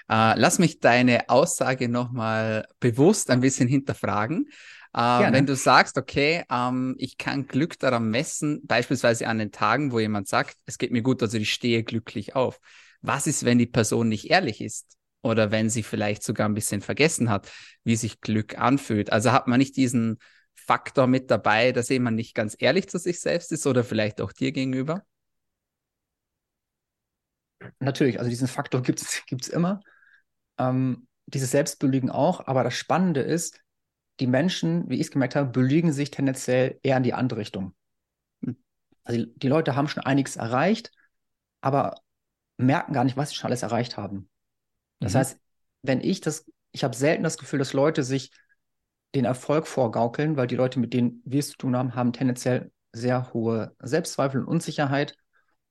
Äh, 0.09 0.39
lass 0.39 0.61
mich 0.61 0.79
deine 0.79 1.29
Aussage 1.29 1.89
nochmal 1.89 2.65
bewusst 2.79 3.29
ein 3.31 3.41
bisschen 3.41 3.67
hinterfragen. 3.67 4.49
Äh, 4.95 5.33
wenn 5.33 5.47
du 5.47 5.57
sagst, 5.57 5.99
okay, 5.99 6.45
ähm, 6.49 6.95
ich 6.97 7.19
kann 7.19 7.49
Glück 7.49 7.77
daran 7.81 8.09
messen, 8.09 8.65
beispielsweise 8.69 9.27
an 9.27 9.39
den 9.39 9.51
Tagen, 9.51 9.91
wo 9.91 9.99
jemand 9.99 10.29
sagt, 10.29 10.59
es 10.65 10.79
geht 10.79 10.93
mir 10.93 11.03
gut, 11.03 11.23
also 11.23 11.39
ich 11.39 11.53
stehe 11.53 11.83
glücklich 11.83 12.37
auf. 12.37 12.61
Was 13.01 13.27
ist, 13.27 13.45
wenn 13.45 13.59
die 13.59 13.67
Person 13.67 14.09
nicht 14.09 14.31
ehrlich 14.31 14.61
ist? 14.61 14.97
oder 15.25 15.53
wenn 15.53 15.71
sie 15.71 15.85
vielleicht 15.85 16.25
sogar 16.25 16.49
ein 16.49 16.55
bisschen 16.55 16.81
vergessen 16.81 17.31
hat, 17.31 17.49
wie 17.85 17.95
sich 17.95 18.21
Glück 18.21 18.59
anfühlt. 18.59 19.13
Also 19.13 19.31
hat 19.31 19.47
man 19.47 19.59
nicht 19.61 19.77
diesen 19.77 20.19
Faktor 20.65 21.07
mit 21.07 21.31
dabei, 21.31 21.73
dass 21.73 21.89
jemand 21.89 22.17
nicht 22.17 22.35
ganz 22.35 22.57
ehrlich 22.59 22.89
zu 22.89 22.99
sich 22.99 23.21
selbst 23.21 23.53
ist 23.53 23.67
oder 23.67 23.85
vielleicht 23.85 24.21
auch 24.21 24.33
dir 24.33 24.53
gegenüber? 24.53 25.05
Natürlich, 27.79 28.19
also 28.19 28.29
diesen 28.29 28.49
Faktor 28.49 28.83
gibt 28.83 29.01
es 29.01 29.49
immer. 29.49 29.81
Ähm, 30.59 31.07
dieses 31.27 31.51
Selbstbelügen 31.51 32.11
auch, 32.11 32.47
aber 32.47 32.65
das 32.65 32.75
Spannende 32.75 33.21
ist, 33.21 33.61
die 34.21 34.27
Menschen, 34.27 34.89
wie 34.89 34.97
ich 34.97 35.03
es 35.03 35.11
gemerkt 35.11 35.37
habe, 35.37 35.51
belügen 35.51 35.93
sich 35.93 36.11
tendenziell 36.11 36.79
eher 36.83 36.97
in 36.97 37.03
die 37.03 37.15
andere 37.15 37.41
Richtung. 37.41 37.75
Hm. 38.45 38.57
Also 39.05 39.25
die 39.25 39.49
Leute 39.49 39.75
haben 39.75 39.89
schon 39.89 40.03
einiges 40.03 40.37
erreicht, 40.37 40.93
aber 41.61 41.95
merken 42.57 42.93
gar 42.93 43.05
nicht, 43.05 43.17
was 43.17 43.31
sie 43.31 43.37
schon 43.37 43.49
alles 43.49 43.63
erreicht 43.63 43.97
haben. 43.97 44.29
Das 45.01 45.15
mhm. 45.15 45.19
heißt, 45.19 45.41
wenn 45.83 46.01
ich 46.01 46.21
das, 46.21 46.45
ich 46.71 46.85
habe 46.85 46.95
selten 46.95 47.25
das 47.25 47.39
Gefühl, 47.39 47.59
dass 47.59 47.73
Leute 47.73 48.05
sich 48.05 48.31
den 49.15 49.25
Erfolg 49.25 49.67
vorgaukeln, 49.67 50.37
weil 50.37 50.47
die 50.47 50.57
Leute, 50.57 50.79
mit 50.79 50.93
denen 50.95 51.23
wir 51.25 51.41
es 51.41 51.51
zu 51.51 51.59
tun 51.59 51.77
haben, 51.77 51.95
haben 51.95 52.13
tendenziell 52.13 52.73
sehr 52.93 53.33
hohe 53.33 53.75
Selbstzweifel 53.81 54.41
und 54.41 54.49
Unsicherheit. 54.49 55.17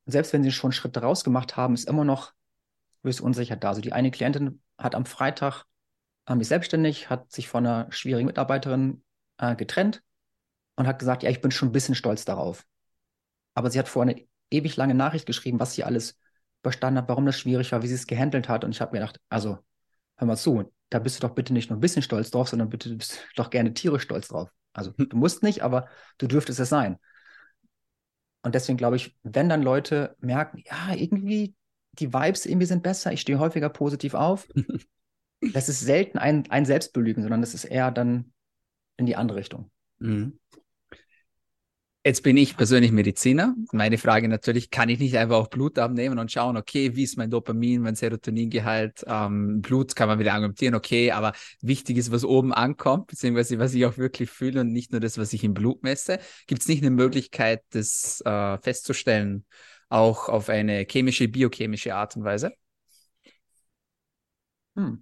Und 0.06 0.12
selbst 0.12 0.34
wenn 0.34 0.44
sie 0.44 0.52
schon 0.52 0.72
Schritte 0.72 1.02
rausgemacht 1.02 1.58
haben, 1.58 1.74
ist 1.74 1.88
immer 1.88 2.06
noch 2.06 2.34
gewisse 3.04 3.24
Unsicherheit 3.24 3.64
da. 3.64 3.70
Also 3.70 3.82
die 3.82 3.94
eine 3.94 4.12
Klientin 4.12 4.62
hat 4.78 4.96
am 4.96 5.06
Freitag 5.06 5.66
ähm, 6.28 6.40
ist 6.42 6.50
selbstständig, 6.50 7.10
hat 7.10 7.32
sich 7.32 7.48
von 7.48 7.66
einer 7.66 7.92
schwierigen 7.92 8.28
Mitarbeiterin 8.28 9.04
äh, 9.38 9.56
getrennt 9.56 10.04
und 10.76 10.88
hat 10.88 11.00
gesagt, 11.00 11.24
ja, 11.24 11.30
ich 11.30 11.42
bin 11.42 11.52
schon 11.52 11.70
ein 11.70 11.74
bisschen 11.74 11.96
stolz 11.96 12.26
darauf. 12.26 12.66
Aber 13.54 13.70
sie 13.70 13.80
hat 13.80 13.88
vor 13.88 14.04
eine 14.04 14.26
ewig 14.50 14.76
lange 14.78 14.94
Nachricht 14.94 15.26
geschrieben, 15.26 15.60
was 15.60 15.74
sie 15.74 15.84
alles 15.84 16.18
überstanden 16.62 17.00
hat, 17.00 17.10
warum 17.10 17.26
das 17.26 17.40
schwierig 17.40 17.72
war, 17.72 17.82
wie 17.82 17.88
sie 17.88 17.96
es 17.96 18.08
gehandelt 18.08 18.50
hat. 18.50 18.64
Und 18.64 18.72
ich 18.72 18.82
habe 18.82 18.92
mir 18.94 19.00
gedacht, 19.00 19.20
also, 19.30 19.58
hör 20.18 20.28
mal 20.28 20.38
zu, 20.38 20.72
da 20.92 21.00
bist 21.00 21.18
du 21.18 21.28
doch 21.28 21.34
bitte 21.34 21.54
nicht 21.54 21.70
nur 21.70 21.78
ein 21.78 21.82
bisschen 21.82 22.04
stolz 22.04 22.30
drauf, 22.32 22.50
sondern 22.50 22.70
bitte 22.70 22.94
bist 22.94 23.14
du 23.14 23.18
doch 23.38 23.50
gerne 23.50 23.74
tierisch 23.74 24.04
stolz 24.04 24.28
drauf. 24.28 24.52
Also, 24.74 24.94
hm. 24.96 25.10
du 25.10 25.18
musst 25.18 25.42
nicht, 25.42 25.64
aber 25.64 25.88
du 26.20 26.28
dürftest 26.28 26.60
es 26.60 26.70
sein. 26.70 26.98
Und 28.44 28.56
deswegen 28.56 28.78
glaube 28.78 28.98
ich, 28.98 29.16
wenn 29.24 29.50
dann 29.50 29.62
Leute 29.62 30.16
merken, 30.20 30.62
ja, 30.66 30.94
irgendwie 30.94 31.56
die 31.94 32.14
Vibes 32.14 32.46
irgendwie 32.46 32.66
sind 32.66 32.84
besser, 32.84 33.12
ich 33.12 33.22
stehe 33.22 33.40
häufiger 33.40 33.70
positiv 33.70 34.14
auf, 34.14 34.48
das 35.54 35.70
ist 35.70 35.80
selten 35.80 36.18
ein, 36.18 36.50
ein 36.52 36.66
Selbstbelügen, 36.66 37.24
sondern 37.24 37.42
das 37.42 37.54
ist 37.54 37.66
eher 37.66 37.92
dann 37.92 38.34
in 38.98 39.06
die 39.06 39.16
andere 39.16 39.38
Richtung. 39.40 39.72
Mhm. 40.00 40.40
Jetzt 42.04 42.24
bin 42.24 42.36
ich 42.36 42.58
persönlich 42.58 42.92
Mediziner. 42.92 43.54
Meine 43.74 44.00
Frage 44.00 44.28
natürlich, 44.28 44.72
kann 44.72 44.90
ich 44.90 44.98
nicht 44.98 45.16
einfach 45.18 45.36
auch 45.36 45.50
Blut 45.50 45.78
abnehmen 45.78 46.18
und 46.18 46.32
schauen, 46.32 46.58
okay, 46.58 46.96
wie 46.96 47.04
ist 47.04 47.16
mein 47.16 47.30
Dopamin, 47.30 47.80
mein 47.84 47.94
Serotoningehalt? 47.94 49.04
Ähm, 49.06 49.62
Blut 49.62 49.96
kann 49.96 50.08
man 50.08 50.18
wieder 50.18 50.34
argumentieren, 50.34 50.74
okay, 50.74 51.12
aber 51.12 51.34
wichtig 51.62 51.98
ist, 51.98 52.12
was 52.12 52.26
oben 52.26 52.54
ankommt, 52.54 53.06
beziehungsweise 53.06 53.60
was 53.60 53.76
ich 53.76 53.86
auch 53.86 54.00
wirklich 54.00 54.32
fühle 54.32 54.62
und 54.62 54.72
nicht 54.72 54.92
nur 54.92 55.00
das, 55.00 55.20
was 55.20 55.32
ich 55.34 55.44
im 55.44 55.54
Blut 55.54 55.84
messe. 55.84 56.18
Gibt 56.48 56.64
es 56.64 56.68
nicht 56.68 56.82
eine 56.82 56.90
Möglichkeit, 56.90 57.62
das 57.70 58.22
äh, 58.26 58.58
festzustellen, 58.58 59.46
auch 59.90 60.28
auf 60.28 60.50
eine 60.50 60.88
chemische, 60.90 61.28
biochemische 61.28 61.94
Art 61.94 62.16
und 62.16 62.24
Weise? 62.24 62.52
Hm. 64.76 64.96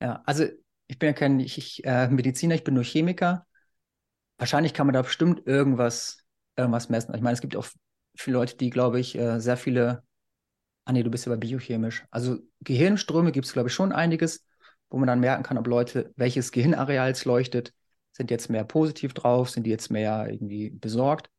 Ja, 0.00 0.22
also 0.26 0.44
ich 0.86 0.98
bin 0.98 1.08
ja 1.08 1.12
kein 1.14 1.40
ich, 1.40 1.84
äh, 1.84 2.08
Mediziner, 2.08 2.54
ich 2.54 2.64
bin 2.64 2.74
nur 2.74 2.84
Chemiker 2.84 3.45
wahrscheinlich 4.38 4.74
kann 4.74 4.86
man 4.86 4.94
da 4.94 5.02
bestimmt 5.02 5.46
irgendwas, 5.46 6.18
irgendwas 6.56 6.88
messen. 6.88 7.14
Ich 7.14 7.20
meine, 7.22 7.34
es 7.34 7.40
gibt 7.40 7.56
auch 7.56 7.66
viele 8.16 8.38
Leute, 8.38 8.56
die, 8.56 8.70
glaube 8.70 9.00
ich, 9.00 9.16
äh, 9.16 9.40
sehr 9.40 9.56
viele. 9.56 10.02
Ah, 10.84 10.92
nee, 10.92 11.02
du 11.02 11.10
bist 11.10 11.26
ja 11.26 11.32
bei 11.32 11.36
biochemisch. 11.38 12.06
Also 12.10 12.38
Gehirnströme 12.62 13.32
gibt 13.32 13.46
es, 13.46 13.52
glaube 13.52 13.68
ich, 13.68 13.74
schon 13.74 13.92
einiges. 13.92 14.44
wo 14.90 14.98
man 14.98 15.08
dann 15.08 15.20
merken 15.20 15.42
kann, 15.44 15.58
ob 15.58 15.66
Leute, 15.68 16.12
welches 16.16 16.52
Gehirnareal 16.52 17.10
es 17.12 17.24
leuchtet, 17.24 17.74
sind 18.12 18.30
jetzt 18.30 18.50
mehr 18.50 18.64
positiv 18.64 19.14
drauf, 19.14 19.50
sind 19.50 19.64
die 19.64 19.70
jetzt 19.70 19.90
mehr 19.90 20.28
irgendwie 20.30 20.70
besorgt. 20.70 21.30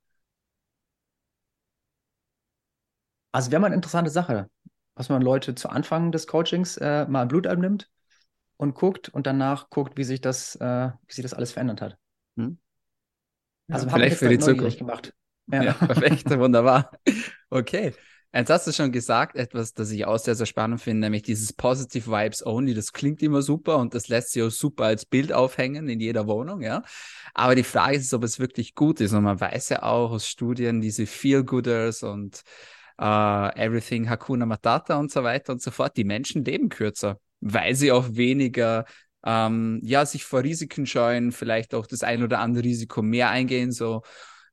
Also 3.31 3.51
wäre 3.51 3.59
mal 3.61 3.67
eine 3.67 3.75
interessante 3.75 4.09
Sache, 4.11 4.49
was 4.95 5.09
man 5.09 5.21
Leute 5.21 5.55
zu 5.55 5.69
Anfang 5.69 6.11
des 6.11 6.27
Coachings 6.27 6.77
äh, 6.77 7.05
mal 7.07 7.25
Blut 7.25 7.47
abnimmt 7.47 7.89
und 8.57 8.75
guckt 8.75 9.09
und 9.09 9.27
danach 9.27 9.69
guckt, 9.69 9.97
wie 9.97 10.03
sich 10.03 10.21
das, 10.21 10.55
äh, 10.57 10.91
wie 11.07 11.13
sich 11.13 11.23
das 11.23 11.35
alles 11.35 11.51
verändert 11.53 11.81
hat. 11.81 11.97
Hm? 12.37 12.59
Also 13.69 13.87
ja, 13.87 13.93
vielleicht 13.93 14.17
für 14.17 14.29
die 14.29 14.39
Zukunft 14.39 14.77
gemacht. 14.77 15.13
Ja, 15.51 15.63
ja 15.63 15.73
perfekt, 15.73 16.29
wunderbar. 16.37 16.91
Okay. 17.49 17.93
Jetzt 18.33 18.49
hast 18.49 18.67
du 18.67 18.73
schon 18.73 18.91
gesagt, 18.91 19.35
etwas, 19.37 19.73
das 19.73 19.89
ich 19.89 20.05
auch 20.05 20.19
sehr, 20.19 20.35
sehr 20.35 20.45
spannend 20.45 20.81
finde, 20.81 20.99
nämlich 20.99 21.23
dieses 21.23 21.53
Positive 21.53 22.11
Vibes 22.11 22.45
Only. 22.45 22.73
Das 22.73 22.91
klingt 22.91 23.23
immer 23.23 23.41
super 23.41 23.77
und 23.77 23.95
das 23.95 24.09
lässt 24.09 24.31
sich 24.31 24.43
auch 24.43 24.51
super 24.51 24.85
als 24.85 25.05
Bild 25.05 25.31
aufhängen 25.31 25.87
in 25.87 25.99
jeder 25.99 26.27
Wohnung, 26.27 26.61
ja. 26.61 26.83
Aber 27.33 27.55
die 27.55 27.63
Frage 27.63 27.97
ist, 27.97 28.13
ob 28.13 28.23
es 28.23 28.37
wirklich 28.37 28.75
gut 28.75 28.99
ist. 28.99 29.13
Und 29.13 29.23
man 29.23 29.39
weiß 29.39 29.69
ja 29.69 29.83
auch 29.83 30.11
aus 30.11 30.27
Studien, 30.27 30.81
diese 30.81 31.05
Feel-Gooders 31.05 32.03
und 32.03 32.43
uh, 33.01 33.49
Everything 33.55 34.09
Hakuna 34.09 34.45
Matata 34.45 34.97
und 34.97 35.11
so 35.11 35.23
weiter 35.23 35.53
und 35.53 35.61
so 35.61 35.71
fort, 35.71 35.95
die 35.97 36.03
Menschen 36.03 36.43
leben 36.43 36.69
kürzer, 36.69 37.19
weil 37.39 37.75
sie 37.75 37.91
auch 37.91 38.05
weniger 38.11 38.85
ähm, 39.27 39.81
ja, 39.83 40.05
sich 40.05 40.23
vor 40.23 40.41
Risiken 40.43 40.85
scheuen, 40.85 41.33
vielleicht 41.33 41.75
auch 41.75 41.85
das 41.85 42.01
ein 42.01 42.23
oder 42.23 42.39
andere 42.39 42.63
Risiko 42.63 43.01
mehr 43.01 43.29
eingehen, 43.29 43.73
so 43.73 44.03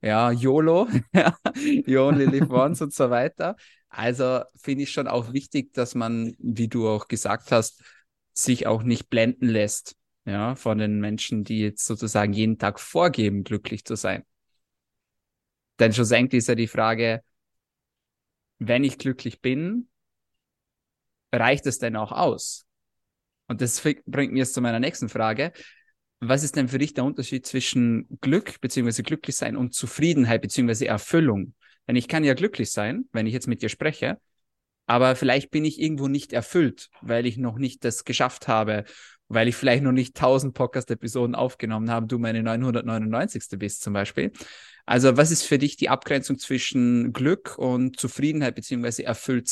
ja, 0.03 0.33
YOLO, 0.33 0.89
you 1.87 2.01
only 2.01 2.25
live 2.27 2.51
once 2.51 2.83
und 2.83 2.93
so 2.93 3.09
weiter. 3.09 3.55
Also 3.89 4.43
finde 4.57 4.83
ich 4.83 4.91
schon 4.91 5.07
auch 5.07 5.33
wichtig, 5.33 5.73
dass 5.75 5.95
man, 5.95 6.35
wie 6.41 6.67
du 6.67 6.89
auch 6.89 7.07
gesagt 7.07 7.53
hast, 7.53 7.83
sich 8.33 8.67
auch 8.67 8.83
nicht 8.83 9.09
blenden 9.09 9.49
lässt, 9.49 9.97
ja, 10.25 10.57
von 10.57 10.79
den 10.79 10.99
Menschen, 11.01 11.45
die 11.45 11.61
jetzt 11.61 11.87
sozusagen 11.87 12.33
jeden 12.33 12.59
Tag 12.59 12.81
vorgeben, 12.81 13.45
glücklich 13.45 13.85
zu 13.85 13.95
sein. 13.95 14.25
Denn 15.79 15.93
schlussendlich 15.93 16.39
ist 16.39 16.49
ja 16.49 16.57
die 16.57 16.67
Frage, 16.67 17.23
wenn 18.59 18.83
ich 18.83 18.99
glücklich 18.99 19.41
bin, 19.41 19.89
reicht 21.33 21.67
es 21.67 21.79
denn 21.79 21.95
auch 21.95 22.11
aus? 22.11 22.67
Und 23.47 23.61
das 23.61 23.81
bringt 23.81 24.33
mir 24.33 24.41
jetzt 24.41 24.55
zu 24.55 24.61
meiner 24.61 24.81
nächsten 24.81 25.09
Frage. 25.09 25.53
Was 26.21 26.43
ist 26.43 26.57
denn 26.57 26.69
für 26.69 26.79
dich 26.79 26.95
der 26.95 27.05
Unterschied 27.05 27.47
zwischen 27.47 28.07
Glück 28.21 28.61
bzw. 28.61 29.03
glücklich 29.03 29.37
sein 29.37 29.57
und 29.57 29.75
Zufriedenheit 29.75 30.43
bzw. 30.43 30.87
Erfüllung? 30.87 31.55
Denn 31.87 31.97
ich 31.97 32.09
kann 32.09 32.25
ja 32.25 32.35
glücklich 32.35 32.71
sein, 32.71 33.05
wenn 33.13 33.27
ich 33.27 33.35
jetzt 33.35 33.47
mit 33.47 33.61
dir 33.61 33.69
spreche, 33.69 34.19
aber 34.87 35.17
vielleicht 35.17 35.51
bin 35.51 35.65
ich 35.65 35.81
irgendwo 35.81 36.09
nicht 36.09 36.33
erfüllt, 36.33 36.91
weil 37.01 37.27
ich 37.27 37.37
noch 37.37 37.59
nicht 37.59 37.85
das 37.85 38.05
geschafft 38.05 38.49
habe, 38.49 38.85
weil 39.29 39.49
ich 39.49 39.57
vielleicht 39.57 39.83
noch 39.83 39.93
nicht 39.93 40.17
1000 40.17 40.55
Podcast-Episoden 40.55 41.35
aufgenommen 41.35 41.91
habe, 41.91 42.07
du 42.07 42.19
meine 42.19 42.43
999. 42.43 43.59
bist 43.59 43.83
zum 43.83 43.95
Beispiel. 43.95 44.33
Also 44.87 45.17
was 45.17 45.31
ist 45.31 45.45
für 45.45 45.59
dich 45.59 45.77
die 45.77 45.89
Abgrenzung 45.89 46.39
zwischen 46.39 47.13
Glück 47.13 47.57
und 47.57 47.99
Zufriedenheit 47.99 48.55
bzw. 48.55 49.03
erfüllt 49.03 49.49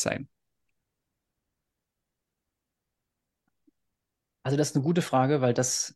Also 4.43 4.57
das 4.57 4.69
ist 4.69 4.75
eine 4.75 4.83
gute 4.83 5.01
Frage, 5.01 5.41
weil 5.41 5.53
das 5.53 5.95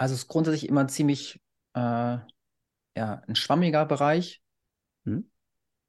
also 0.00 0.14
es 0.14 0.22
ist 0.22 0.28
grundsätzlich 0.28 0.66
immer 0.66 0.88
ziemlich 0.88 1.42
äh, 1.74 1.80
ja, 2.96 3.22
ein 3.26 3.34
schwammiger 3.34 3.84
Bereich, 3.84 4.40
hm? 5.04 5.30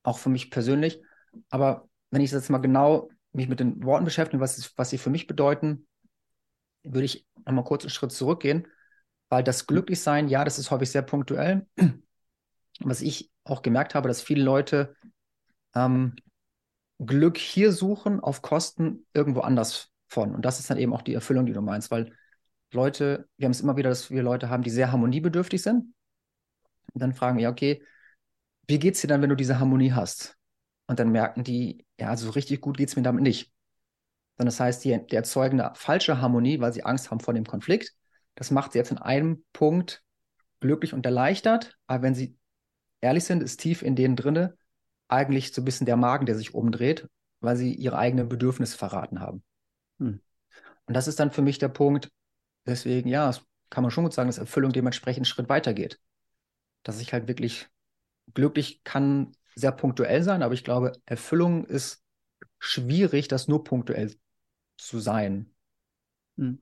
auch 0.03 0.17
für 0.17 0.27
mich 0.27 0.51
persönlich. 0.51 1.01
Aber 1.49 1.87
wenn 2.09 2.21
ich 2.21 2.29
jetzt 2.31 2.49
mal 2.49 2.57
genau 2.57 3.09
mich 3.31 3.47
mit 3.47 3.61
den 3.61 3.81
Worten 3.85 4.03
beschäftige, 4.03 4.41
was, 4.41 4.77
was 4.77 4.89
sie 4.89 4.97
für 4.97 5.09
mich 5.09 5.27
bedeuten, 5.27 5.87
würde 6.83 7.05
ich 7.05 7.25
einmal 7.45 7.63
kurz 7.63 7.83
einen 7.83 7.89
Schritt 7.91 8.11
zurückgehen, 8.11 8.67
weil 9.29 9.45
das 9.45 9.65
Glücklichsein, 9.65 10.27
ja, 10.27 10.43
das 10.43 10.59
ist 10.59 10.71
häufig 10.71 10.91
sehr 10.91 11.03
punktuell. 11.03 11.65
Was 12.83 13.01
ich 13.01 13.31
auch 13.43 13.61
gemerkt 13.61 13.93
habe, 13.93 14.07
dass 14.07 14.21
viele 14.21 14.43
Leute 14.43 14.95
ähm, 15.75 16.15
Glück 16.99 17.37
hier 17.37 17.71
suchen 17.71 18.19
auf 18.19 18.41
Kosten 18.41 19.05
irgendwo 19.13 19.41
anders 19.41 19.90
von. 20.11 20.35
Und 20.35 20.45
das 20.45 20.59
ist 20.59 20.69
dann 20.69 20.77
eben 20.77 20.93
auch 20.93 21.01
die 21.01 21.13
Erfüllung, 21.13 21.45
die 21.45 21.53
du 21.53 21.61
meinst, 21.61 21.91
weil 21.91 22.13
Leute, 22.71 23.27
wir 23.37 23.45
haben 23.45 23.51
es 23.51 23.61
immer 23.61 23.77
wieder, 23.77 23.89
dass 23.89 24.11
wir 24.11 24.23
Leute 24.23 24.49
haben, 24.49 24.63
die 24.63 24.69
sehr 24.69 24.91
harmoniebedürftig 24.91 25.61
sind. 25.61 25.93
Und 26.93 27.01
dann 27.01 27.13
fragen 27.13 27.37
wir, 27.37 27.49
okay, 27.49 27.83
wie 28.67 28.79
geht 28.79 28.95
es 28.95 29.01
dir 29.01 29.07
dann, 29.07 29.21
wenn 29.21 29.29
du 29.29 29.35
diese 29.35 29.59
Harmonie 29.59 29.93
hast? 29.93 30.37
Und 30.87 30.99
dann 30.99 31.11
merken 31.11 31.43
die, 31.43 31.85
ja, 31.99 32.15
so 32.17 32.29
richtig 32.31 32.61
gut 32.61 32.77
geht 32.77 32.89
es 32.89 32.95
mir 32.95 33.01
damit 33.01 33.23
nicht. 33.23 33.51
Dann 34.37 34.45
das 34.45 34.59
heißt, 34.59 34.83
die, 34.83 34.99
die 35.05 35.15
erzeugen 35.15 35.61
eine 35.61 35.75
falsche 35.75 36.21
Harmonie, 36.21 36.59
weil 36.59 36.73
sie 36.73 36.83
Angst 36.83 37.11
haben 37.11 37.19
vor 37.19 37.33
dem 37.33 37.45
Konflikt. 37.45 37.93
Das 38.35 38.51
macht 38.51 38.73
sie 38.73 38.79
jetzt 38.79 38.91
in 38.91 38.97
einem 38.97 39.43
Punkt 39.53 40.03
glücklich 40.59 40.93
und 40.93 41.05
erleichtert. 41.05 41.77
Aber 41.87 42.03
wenn 42.03 42.15
sie 42.15 42.37
ehrlich 43.01 43.23
sind, 43.23 43.43
ist 43.43 43.59
tief 43.59 43.81
in 43.81 43.95
denen 43.95 44.15
drinne 44.15 44.57
eigentlich 45.07 45.53
so 45.53 45.61
ein 45.61 45.65
bisschen 45.65 45.85
der 45.85 45.97
Magen, 45.97 46.25
der 46.25 46.35
sich 46.35 46.53
umdreht, 46.53 47.07
weil 47.41 47.57
sie 47.57 47.73
ihre 47.73 47.97
eigenen 47.97 48.29
Bedürfnisse 48.29 48.77
verraten 48.77 49.19
haben. 49.19 49.43
Hm. 50.01 50.19
Und 50.85 50.93
das 50.93 51.07
ist 51.07 51.19
dann 51.19 51.31
für 51.31 51.41
mich 51.41 51.59
der 51.59 51.69
Punkt, 51.69 52.11
Deswegen, 52.65 53.09
ja, 53.09 53.31
kann 53.69 53.83
man 53.83 53.91
schon 53.91 54.03
gut 54.03 54.13
sagen, 54.13 54.29
dass 54.29 54.37
Erfüllung 54.37 54.71
dementsprechend 54.71 55.19
einen 55.19 55.25
Schritt 55.25 55.49
weiter 55.49 55.73
geht. 55.73 55.99
Dass 56.83 56.99
ich 56.99 57.13
halt 57.13 57.27
wirklich 57.27 57.69
glücklich 58.33 58.83
kann 58.83 59.35
sehr 59.55 59.71
punktuell 59.71 60.23
sein, 60.23 60.43
aber 60.43 60.53
ich 60.53 60.63
glaube, 60.63 60.93
Erfüllung 61.05 61.65
ist 61.65 62.03
schwierig, 62.59 63.27
das 63.27 63.47
nur 63.47 63.63
punktuell 63.63 64.15
zu 64.77 64.99
sein. 64.99 65.53
Hm. 66.37 66.61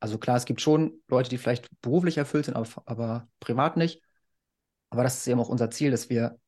Also 0.00 0.18
klar, 0.18 0.36
es 0.36 0.44
gibt 0.44 0.60
schon 0.60 1.02
Leute, 1.08 1.30
die 1.30 1.38
vielleicht 1.38 1.68
beruflich 1.80 2.18
erfüllt 2.18 2.46
sind, 2.46 2.54
aber, 2.56 2.68
aber 2.86 3.28
privat 3.40 3.76
nicht. 3.76 4.02
Aber 4.90 5.02
das 5.02 5.16
ist 5.18 5.26
eben 5.26 5.40
auch 5.40 5.48
unser 5.48 5.70
Ziel, 5.70 5.90
dass 5.90 6.10
wir 6.10 6.38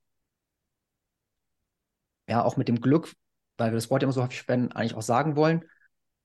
ja 2.28 2.42
auch 2.44 2.56
mit 2.56 2.68
dem 2.68 2.80
Glück, 2.80 3.14
weil 3.56 3.70
wir 3.70 3.76
das 3.76 3.90
Wort 3.90 4.02
immer 4.02 4.12
so 4.12 4.22
häufig 4.22 4.38
spenden, 4.38 4.72
eigentlich 4.72 4.94
auch 4.94 5.02
sagen 5.02 5.36
wollen, 5.36 5.64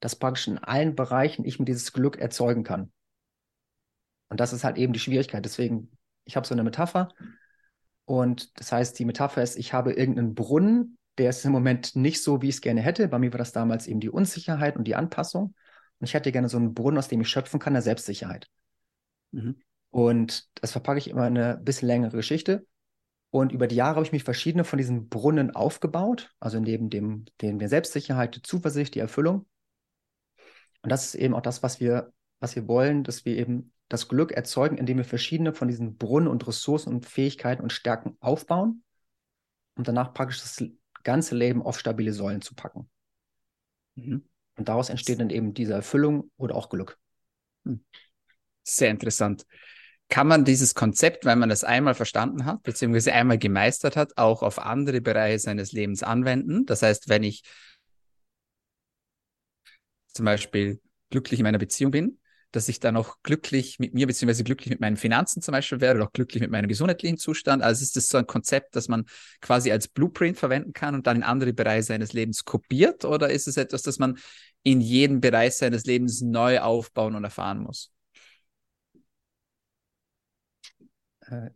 dass 0.02 0.18
praktisch 0.18 0.50
in 0.50 0.58
allen 0.58 0.96
Bereichen 0.96 1.46
ich 1.46 1.60
mir 1.60 1.66
dieses 1.66 1.94
Glück 1.94 2.18
erzeugen 2.18 2.64
kann. 2.64 2.92
Und 4.28 4.40
das 4.40 4.52
ist 4.52 4.66
halt 4.66 4.78
eben 4.78 4.92
die 4.92 5.00
Schwierigkeit. 5.00 5.46
Deswegen, 5.46 5.98
ich 6.26 6.36
habe 6.36 6.46
so 6.46 6.54
eine 6.54 6.64
Metapher. 6.64 7.10
Und 8.06 8.60
das 8.60 8.72
heißt, 8.72 8.98
die 9.00 9.06
Metapher 9.06 9.42
ist, 9.42 9.58
ich 9.58 9.74
habe 9.74 9.94
irgendeinen 9.94 10.36
Brunnen, 10.36 10.98
der 11.18 11.30
ist 11.30 11.46
im 11.46 11.52
Moment 11.52 11.96
nicht 11.96 12.22
so, 12.24 12.42
wie 12.42 12.50
ich 12.50 12.56
es 12.56 12.62
gerne 12.62 12.82
hätte. 12.82 13.08
Bei 13.08 13.20
mir 13.20 13.32
war 13.32 13.38
das 13.38 13.52
damals 13.52 13.88
eben 13.88 14.00
die 14.00 14.10
Unsicherheit 14.10 14.76
und 14.76 14.86
die 14.86 14.96
Anpassung. 14.96 15.54
Und 16.00 16.08
ich 16.08 16.14
hätte 16.14 16.32
gerne 16.32 16.50
so 16.50 16.58
einen 16.58 16.74
Brunnen, 16.74 16.98
aus 16.98 17.10
dem 17.10 17.22
ich 17.22 17.30
schöpfen 17.30 17.60
kann, 17.60 17.74
der 17.74 17.84
Selbstsicherheit. 17.84 18.50
Mhm. 19.32 19.62
Und 19.92 20.48
das 20.56 20.72
verpacke 20.72 20.98
ich 20.98 21.10
immer 21.10 21.28
in 21.28 21.38
eine 21.38 21.58
bisschen 21.58 21.88
längere 21.88 22.18
Geschichte. 22.18 22.66
Und 23.30 23.52
über 23.52 23.68
die 23.68 23.76
Jahre 23.76 23.96
habe 23.96 24.06
ich 24.06 24.12
mich 24.12 24.24
verschiedene 24.24 24.64
von 24.64 24.78
diesen 24.78 25.10
Brunnen 25.10 25.52
aufgebaut, 25.52 26.34
also 26.40 26.60
neben 26.60 26.90
dem, 26.90 27.26
den 27.42 27.60
der 27.60 27.70
Selbstsicherheit, 27.70 28.36
die 28.36 28.42
Zuversicht, 28.42 28.96
die 28.96 29.00
Erfüllung. 29.00 29.46
Und 30.82 30.90
das 30.92 31.06
ist 31.06 31.16
eben 31.16 31.34
auch 31.34 31.42
das, 31.42 31.64
was 31.64 31.80
wir, 31.80 32.12
was 32.40 32.56
wir 32.56 32.68
wollen, 32.68 33.04
dass 33.04 33.26
wir 33.26 33.38
eben 33.38 33.74
das 33.88 34.08
Glück 34.08 34.32
erzeugen, 34.32 34.78
indem 34.78 34.98
wir 34.98 35.06
verschiedene 35.06 35.54
von 35.54 35.68
diesen 35.68 35.98
Brunnen 35.98 36.28
und 36.28 36.48
Ressourcen 36.48 36.94
und 36.94 37.06
Fähigkeiten 37.06 37.62
und 37.62 37.74
Stärken 37.74 38.18
aufbauen, 38.20 38.84
um 39.76 39.84
danach 39.84 40.14
praktisch 40.14 40.42
das 40.42 40.64
ganze 41.04 41.36
Leben 41.36 41.62
auf 41.62 41.80
stabile 41.80 42.14
Säulen 42.14 42.42
zu 42.42 42.56
packen. 42.56 42.90
Mhm. 43.96 44.24
Und 44.56 44.70
daraus 44.70 44.90
entsteht 44.90 45.20
dann 45.20 45.30
eben 45.30 45.54
diese 45.54 45.74
Erfüllung 45.74 46.32
oder 46.38 46.56
auch 46.56 46.70
Glück. 46.70 46.98
Hm. 47.66 47.84
Sehr 48.64 48.90
interessant. 48.90 49.46
Kann 50.08 50.28
man 50.28 50.44
dieses 50.44 50.76
Konzept, 50.76 51.26
wenn 51.26 51.40
man 51.40 51.50
das 51.50 51.64
einmal 51.64 51.96
verstanden 51.96 52.46
hat, 52.46 52.64
beziehungsweise 52.64 53.14
einmal 53.14 53.38
gemeistert 53.38 53.96
hat, 53.96 54.18
auch 54.18 54.44
auf 54.44 54.60
andere 54.60 55.00
Bereiche 55.00 55.40
seines 55.40 55.72
Lebens 55.72 56.04
anwenden? 56.04 56.66
Das 56.66 56.82
heißt, 56.82 57.08
wenn 57.08 57.24
ich 57.24 57.44
zum 60.14 60.26
Beispiel 60.26 60.82
glücklich 61.10 61.40
in 61.40 61.44
meiner 61.44 61.58
Beziehung 61.58 61.92
bin, 61.92 62.20
dass 62.52 62.68
ich 62.68 62.80
dann 62.80 62.98
auch 62.98 63.18
glücklich 63.24 63.80
mit 63.80 63.94
mir 63.94 64.08
beziehungsweise 64.08 64.44
glücklich 64.44 64.70
mit 64.70 64.82
meinen 64.82 64.98
Finanzen 64.98 65.42
zum 65.42 65.54
Beispiel 65.54 65.80
wäre 65.80 65.96
oder 65.96 66.06
auch 66.06 66.12
glücklich 66.12 66.42
mit 66.42 66.52
meinem 66.52 66.68
gesundheitlichen 66.68 67.18
Zustand. 67.18 67.64
Also 67.64 67.84
ist 67.84 67.96
das 67.96 68.08
so 68.08 68.18
ein 68.18 68.28
Konzept, 68.28 68.76
das 68.76 68.88
man 68.88 69.06
quasi 69.40 69.72
als 69.72 69.88
Blueprint 69.88 70.38
verwenden 70.38 70.74
kann 70.74 70.96
und 70.96 71.08
dann 71.08 71.18
in 71.18 71.24
andere 71.24 71.54
Bereiche 71.54 71.84
seines 71.84 72.14
Lebens 72.14 72.44
kopiert 72.44 73.06
oder 73.06 73.30
ist 73.30 73.48
es 73.48 73.58
etwas, 73.58 73.84
das 73.84 74.00
man 74.00 74.18
in 74.64 74.82
jedem 74.82 75.22
Bereich 75.22 75.56
seines 75.56 75.86
Lebens 75.86 76.22
neu 76.22 76.60
aufbauen 76.60 77.16
und 77.16 77.24
erfahren 77.24 77.60
muss? 77.60 77.92
Äh, 81.22 81.50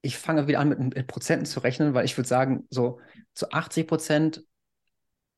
ich 0.00 0.18
fange 0.18 0.46
wieder 0.46 0.60
an, 0.60 0.68
mit, 0.68 0.78
mit 0.78 1.06
Prozenten 1.06 1.46
zu 1.46 1.60
rechnen, 1.60 1.94
weil 1.94 2.04
ich 2.04 2.16
würde 2.16 2.28
sagen, 2.28 2.66
so 2.70 3.00
zu 3.34 3.50
80 3.52 3.86
Prozent 3.86 4.44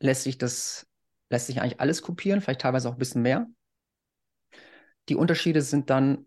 lässt 0.01 0.25
sich 0.25 0.39
das 0.39 0.87
lässt 1.31 1.47
sich 1.47 1.61
eigentlich 1.61 1.81
alles 1.81 2.03
kopieren, 2.03 2.41
vielleicht 2.41 2.61
teilweise 2.61 2.89
auch 2.89 2.95
ein 2.95 2.99
bisschen 2.99 3.23
mehr. 3.23 3.47
Die 5.09 5.17
Unterschiede 5.17 5.63
sind 5.63 5.91
dann 5.91 6.27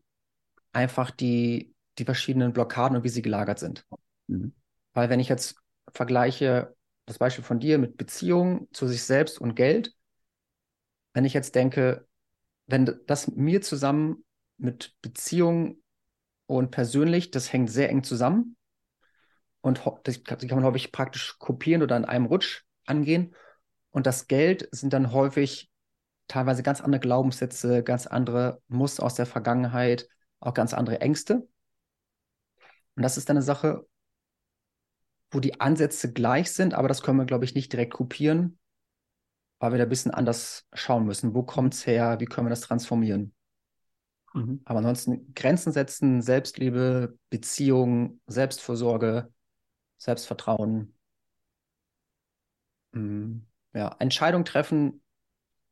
einfach 0.72 1.12
die, 1.12 1.74
die 2.00 2.06
verschiedenen 2.06 2.54
Blockaden 2.54 2.98
und 2.98 3.04
wie 3.04 3.10
sie 3.10 3.22
gelagert 3.22 3.60
sind. 3.60 3.86
Mhm. 4.28 4.54
Weil 4.94 5.10
wenn 5.10 5.20
ich 5.20 5.30
jetzt 5.30 5.56
vergleiche, 5.92 6.76
das 7.06 7.20
Beispiel 7.20 7.44
von 7.44 7.60
dir 7.60 7.78
mit 7.78 7.98
Beziehungen 7.98 8.68
zu 8.72 8.88
sich 8.88 9.04
selbst 9.04 9.40
und 9.40 9.56
Geld, 9.56 9.94
wenn 11.14 11.26
ich 11.26 11.34
jetzt 11.34 11.56
denke, 11.56 12.08
wenn 12.66 13.00
das 13.08 13.28
mir 13.28 13.62
zusammen 13.62 14.24
mit 14.58 14.96
Beziehung 15.02 15.82
und 16.46 16.72
persönlich, 16.72 17.32
das 17.32 17.52
hängt 17.52 17.70
sehr 17.70 17.90
eng 17.90 18.04
zusammen. 18.04 18.56
Und 19.62 19.82
das 20.04 20.24
kann 20.24 20.40
man 20.50 20.64
häufig 20.64 20.92
praktisch 20.92 21.38
kopieren 21.40 21.84
oder 21.84 21.96
in 21.96 22.06
einem 22.06 22.26
Rutsch 22.26 22.64
angehen. 22.86 23.36
Und 23.94 24.08
das 24.08 24.28
Geld 24.28 24.68
sind 24.72 24.92
dann 24.92 25.12
häufig 25.12 25.72
teilweise 26.28 26.64
ganz 26.64 26.82
andere 26.82 27.00
Glaubenssätze, 27.00 27.84
ganz 27.84 28.08
andere 28.08 28.62
Muster 28.68 29.04
aus 29.04 29.14
der 29.14 29.28
Vergangenheit, 29.28 30.08
auch 30.40 30.56
ganz 30.56 30.74
andere 30.74 31.00
Ängste. 31.00 31.48
Und 32.96 33.04
das 33.04 33.18
ist 33.18 33.30
dann 33.30 33.38
eine 33.38 33.44
Sache, 33.44 33.86
wo 35.32 35.40
die 35.40 35.62
Ansätze 35.62 36.12
gleich 36.12 36.52
sind, 36.52 36.74
aber 36.74 36.88
das 36.88 37.04
können 37.04 37.20
wir, 37.20 37.26
glaube 37.26 37.46
ich, 37.46 37.54
nicht 37.54 37.72
direkt 37.72 37.94
kopieren, 37.94 38.58
weil 39.60 39.72
wir 39.72 39.78
da 39.78 39.84
ein 39.84 39.90
bisschen 39.90 40.12
anders 40.12 40.66
schauen 40.74 41.06
müssen. 41.06 41.36
Wo 41.36 41.44
kommt 41.44 41.76
es 41.76 41.86
her? 41.86 42.20
Wie 42.20 42.26
können 42.26 42.48
wir 42.48 42.52
das 42.52 42.62
transformieren? 42.62 43.34
Mhm. 44.34 44.62
Aber 44.66 44.80
ansonsten 44.80 45.34
Grenzen 45.36 45.72
setzen, 45.72 46.24
Selbstliebe, 46.24 47.18
Beziehung, 47.30 48.22
Selbstvorsorge, 48.26 49.32
Selbstvertrauen. 49.98 50.96
Mhm. 52.92 53.46
Ja, 53.74 53.96
Entscheidung 54.00 54.46
treffen, 54.46 55.02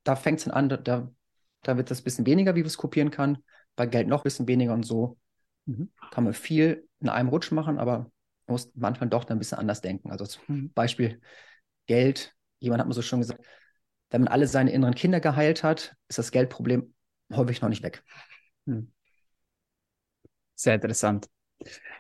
da 0.04 0.16
fängt 0.16 0.40
es 0.40 0.48
an, 0.48 0.70
da, 0.70 0.78
da 0.78 1.78
wird 1.78 1.92
das 1.92 2.02
ein 2.02 2.04
bisschen 2.04 2.26
weniger, 2.26 2.56
wie 2.56 2.62
wir 2.62 2.66
es 2.66 2.78
kopieren 2.78 3.12
kann. 3.12 3.38
Bei 3.76 3.86
Geld 3.86 4.08
noch 4.08 4.22
ein 4.22 4.24
bisschen 4.24 4.48
weniger 4.48 4.74
und 4.74 4.84
so. 4.84 5.18
Mhm. 5.66 5.92
Kann 6.12 6.24
man 6.24 6.34
viel 6.34 6.88
in 7.00 7.10
einem 7.10 7.30
Rutsch 7.30 7.52
machen, 7.52 7.78
aber 7.78 8.12
muss 8.48 8.72
manchmal 8.76 9.10
doch 9.10 9.28
ein 9.30 9.40
bisschen 9.40 9.60
anders 9.60 9.82
denken. 9.82 10.12
Also 10.12 10.26
zum 10.26 10.44
mhm. 10.48 10.74
Beispiel 10.74 11.22
Geld. 11.86 12.36
Jemand 12.60 12.82
hat 12.82 12.88
mir 12.88 12.94
so 12.94 13.02
schon 13.02 13.20
gesagt, 13.20 13.44
wenn 14.10 14.22
man 14.22 14.28
alle 14.28 14.48
seine 14.48 14.72
inneren 14.72 14.96
Kinder 14.96 15.20
geheilt 15.20 15.64
hat, 15.64 15.96
ist 16.10 16.20
das 16.20 16.32
Geldproblem 16.32 16.94
häufig 17.34 17.62
noch 17.62 17.70
nicht 17.70 17.84
weg. 17.84 18.04
Mhm. 18.66 18.92
Sehr 20.56 20.76
interessant. 20.76 21.28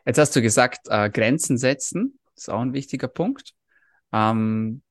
Jetzt 0.05 0.17
hast 0.17 0.35
du 0.35 0.41
gesagt, 0.41 0.87
äh, 0.89 1.09
Grenzen 1.09 1.57
setzen, 1.57 2.19
ist 2.35 2.49
auch 2.49 2.61
ein 2.61 2.73
wichtiger 2.73 3.07
Punkt. 3.07 3.53
Ähm, 4.11 4.81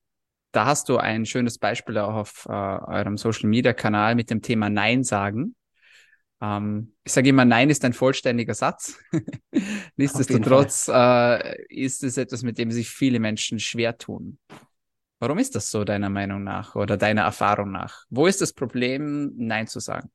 da 0.53 0.67
hast 0.67 0.89
du 0.89 0.97
ein 0.97 1.27
schönes 1.27 1.59
Beispiel 1.59 1.99
auch 1.99 2.15
auf 2.15 2.47
äh, 2.47 2.53
eurem 2.53 3.17
Social 3.17 3.49
Media 3.49 3.73
Kanal 3.73 4.15
mit 4.15 4.31
dem 4.31 4.43
Thema 4.43 4.69
Nein 4.69 5.05
sagen. 5.05 5.55
Ähm, 6.41 6.95
ich 7.05 7.13
sage 7.13 7.29
immer, 7.29 7.45
Nein 7.45 7.71
ist 7.71 7.85
ein 7.85 7.93
vollständiger 7.93 8.55
Satz. 8.55 8.99
Nichtsdestotrotz 9.97 10.89
äh, 10.93 11.65
ist 11.67 12.03
es 12.03 12.17
etwas, 12.17 12.43
mit 12.43 12.59
dem 12.59 12.73
sich 12.73 12.91
viele 12.91 13.21
Menschen 13.21 13.61
schwer 13.61 13.97
tun. 13.97 14.39
Warum 15.19 15.39
ist 15.39 15.55
das 15.55 15.71
so, 15.71 15.85
deiner 15.85 16.09
Meinung 16.09 16.43
nach 16.43 16.75
oder 16.75 16.97
deiner 16.97 17.23
Erfahrung 17.23 17.71
nach? 17.73 18.05
Wo 18.09 18.27
ist 18.27 18.41
das 18.41 18.55
Problem, 18.55 19.33
Nein 19.37 19.67
zu 19.67 19.79
sagen? 19.79 20.11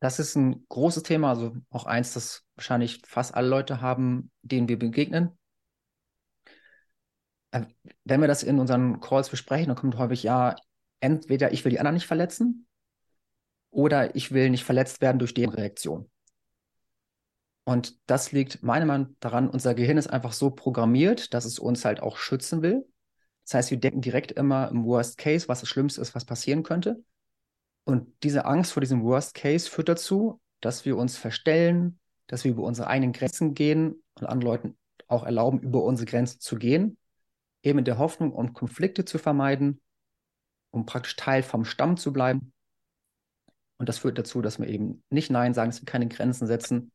Das 0.00 0.18
ist 0.18 0.34
ein 0.34 0.64
großes 0.68 1.02
Thema, 1.02 1.28
also 1.28 1.54
auch 1.68 1.84
eins, 1.84 2.14
das 2.14 2.44
wahrscheinlich 2.56 3.02
fast 3.06 3.34
alle 3.34 3.48
Leute 3.48 3.82
haben, 3.82 4.32
denen 4.42 4.66
wir 4.68 4.78
begegnen. 4.78 5.38
Äh, 7.52 7.62
wenn 8.04 8.20
wir 8.20 8.28
das 8.28 8.42
in 8.42 8.58
unseren 8.58 9.00
Calls 9.00 9.28
besprechen, 9.28 9.68
dann 9.68 9.76
kommt 9.76 9.98
häufig, 9.98 10.22
ja, 10.22 10.56
entweder 11.00 11.52
ich 11.52 11.64
will 11.64 11.70
die 11.70 11.78
anderen 11.78 11.94
nicht 11.94 12.06
verletzen 12.06 12.66
oder 13.70 14.14
ich 14.14 14.32
will 14.32 14.50
nicht 14.50 14.64
verletzt 14.64 15.00
werden 15.00 15.18
durch 15.18 15.34
deren 15.34 15.54
Reaktion. 15.54 16.10
Und 17.64 17.98
das 18.06 18.32
liegt 18.32 18.62
meiner 18.62 18.86
Meinung 18.86 19.08
nach 19.08 19.16
daran, 19.20 19.48
unser 19.48 19.74
Gehirn 19.74 19.98
ist 19.98 20.08
einfach 20.08 20.32
so 20.32 20.50
programmiert, 20.50 21.34
dass 21.34 21.44
es 21.44 21.58
uns 21.58 21.84
halt 21.84 22.00
auch 22.00 22.16
schützen 22.16 22.62
will. 22.62 22.86
Das 23.44 23.54
heißt, 23.54 23.70
wir 23.70 23.78
denken 23.78 24.00
direkt 24.00 24.32
immer 24.32 24.68
im 24.70 24.84
Worst 24.84 25.18
Case, 25.18 25.48
was 25.48 25.60
das 25.60 25.68
Schlimmste 25.68 26.00
ist, 26.00 26.14
was 26.14 26.24
passieren 26.24 26.62
könnte. 26.62 27.02
Und 27.84 28.08
diese 28.22 28.44
Angst 28.44 28.72
vor 28.72 28.80
diesem 28.80 29.02
Worst 29.02 29.34
Case 29.34 29.68
führt 29.68 29.88
dazu, 29.88 30.40
dass 30.60 30.84
wir 30.84 30.96
uns 30.96 31.16
verstellen, 31.16 31.98
dass 32.26 32.44
wir 32.44 32.52
über 32.52 32.62
unsere 32.62 32.88
eigenen 32.88 33.12
Grenzen 33.12 33.54
gehen 33.54 34.02
und 34.14 34.26
anderen 34.26 34.42
Leuten 34.42 34.78
auch 35.08 35.24
erlauben, 35.24 35.60
über 35.60 35.82
unsere 35.82 36.06
Grenzen 36.06 36.40
zu 36.40 36.56
gehen, 36.56 36.96
eben 37.62 37.78
in 37.78 37.84
der 37.84 37.98
Hoffnung, 37.98 38.32
um 38.32 38.52
Konflikte 38.52 39.04
zu 39.04 39.18
vermeiden 39.18 39.80
um 40.70 40.86
praktisch 40.86 41.16
Teil 41.16 41.42
vom 41.42 41.64
Stamm 41.64 41.96
zu 41.96 42.12
bleiben. 42.12 42.52
Und 43.78 43.88
das 43.88 43.98
führt 43.98 44.18
dazu, 44.18 44.42
dass 44.42 44.58
wir 44.58 44.68
eben 44.68 45.02
nicht 45.10 45.30
Nein 45.30 45.54
sagen, 45.54 45.70
dass 45.70 45.80
wir 45.80 45.86
keine 45.86 46.08
Grenzen 46.08 46.46
setzen. 46.46 46.92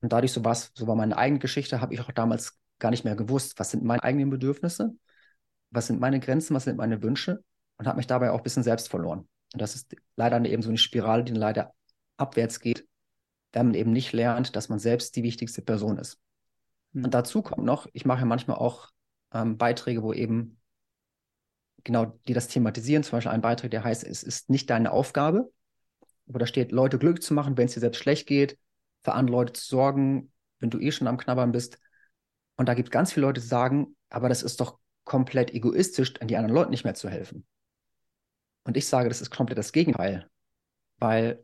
Und 0.00 0.12
dadurch, 0.12 0.32
so, 0.32 0.44
was, 0.44 0.70
so 0.74 0.86
war 0.86 0.94
meine 0.94 1.16
eigene 1.16 1.40
Geschichte, 1.40 1.80
habe 1.80 1.94
ich 1.94 2.00
auch 2.00 2.12
damals 2.12 2.58
gar 2.78 2.90
nicht 2.90 3.04
mehr 3.04 3.16
gewusst, 3.16 3.58
was 3.58 3.70
sind 3.70 3.82
meine 3.82 4.02
eigenen 4.02 4.30
Bedürfnisse, 4.30 4.94
was 5.70 5.88
sind 5.88 6.00
meine 6.00 6.20
Grenzen, 6.20 6.54
was 6.54 6.64
sind 6.64 6.76
meine 6.76 7.02
Wünsche 7.02 7.42
und 7.76 7.86
habe 7.86 7.96
mich 7.96 8.06
dabei 8.06 8.30
auch 8.30 8.38
ein 8.38 8.44
bisschen 8.44 8.62
selbst 8.62 8.88
verloren. 8.88 9.28
Und 9.52 9.60
das 9.60 9.74
ist 9.74 9.96
leider 10.14 10.42
eben 10.44 10.62
so 10.62 10.68
eine 10.68 10.78
Spirale, 10.78 11.24
die 11.24 11.32
leider 11.32 11.74
abwärts 12.16 12.60
geht, 12.60 12.86
wenn 13.52 13.66
man 13.66 13.74
eben 13.74 13.90
nicht 13.90 14.12
lernt, 14.12 14.54
dass 14.54 14.68
man 14.68 14.78
selbst 14.78 15.16
die 15.16 15.24
wichtigste 15.24 15.62
Person 15.62 15.98
ist. 15.98 16.20
Mhm. 16.92 17.06
Und 17.06 17.14
dazu 17.14 17.42
kommt 17.42 17.64
noch, 17.64 17.88
ich 17.92 18.04
mache 18.04 18.20
ja 18.20 18.26
manchmal 18.26 18.58
auch 18.58 18.90
ähm, 19.32 19.56
Beiträge, 19.56 20.02
wo 20.02 20.12
eben 20.12 20.58
genau, 21.84 22.18
die 22.26 22.34
das 22.34 22.48
thematisieren. 22.48 23.02
Zum 23.02 23.12
Beispiel 23.12 23.32
ein 23.32 23.40
Beitrag, 23.40 23.70
der 23.70 23.84
heißt, 23.84 24.04
es 24.04 24.22
ist 24.22 24.50
nicht 24.50 24.68
deine 24.70 24.92
Aufgabe, 24.92 25.50
wo 26.26 26.38
da 26.38 26.46
steht, 26.46 26.72
Leute 26.72 26.98
glücklich 26.98 27.24
zu 27.24 27.34
machen, 27.34 27.56
wenn 27.56 27.66
es 27.66 27.74
dir 27.74 27.80
selbst 27.80 28.00
schlecht 28.00 28.26
geht, 28.26 28.58
für 29.02 29.12
andere 29.12 29.36
Leute 29.36 29.52
zu 29.54 29.64
sorgen, 29.66 30.32
wenn 30.60 30.70
du 30.70 30.78
eh 30.78 30.92
schon 30.92 31.06
am 31.08 31.18
Knabbern 31.18 31.52
bist. 31.52 31.78
Und 32.56 32.68
da 32.68 32.74
gibt 32.74 32.88
es 32.88 32.92
ganz 32.92 33.12
viele 33.12 33.26
Leute, 33.26 33.40
die 33.40 33.46
sagen, 33.46 33.96
aber 34.10 34.28
das 34.28 34.42
ist 34.42 34.60
doch 34.60 34.78
komplett 35.04 35.52
egoistisch, 35.54 36.14
an 36.20 36.28
die 36.28 36.36
anderen 36.36 36.54
Leuten 36.54 36.70
nicht 36.70 36.84
mehr 36.84 36.94
zu 36.94 37.08
helfen. 37.08 37.46
Und 38.64 38.76
ich 38.76 38.86
sage, 38.86 39.08
das 39.08 39.22
ist 39.22 39.30
komplett 39.30 39.56
das 39.56 39.72
Gegenteil. 39.72 40.28
Weil 40.98 41.42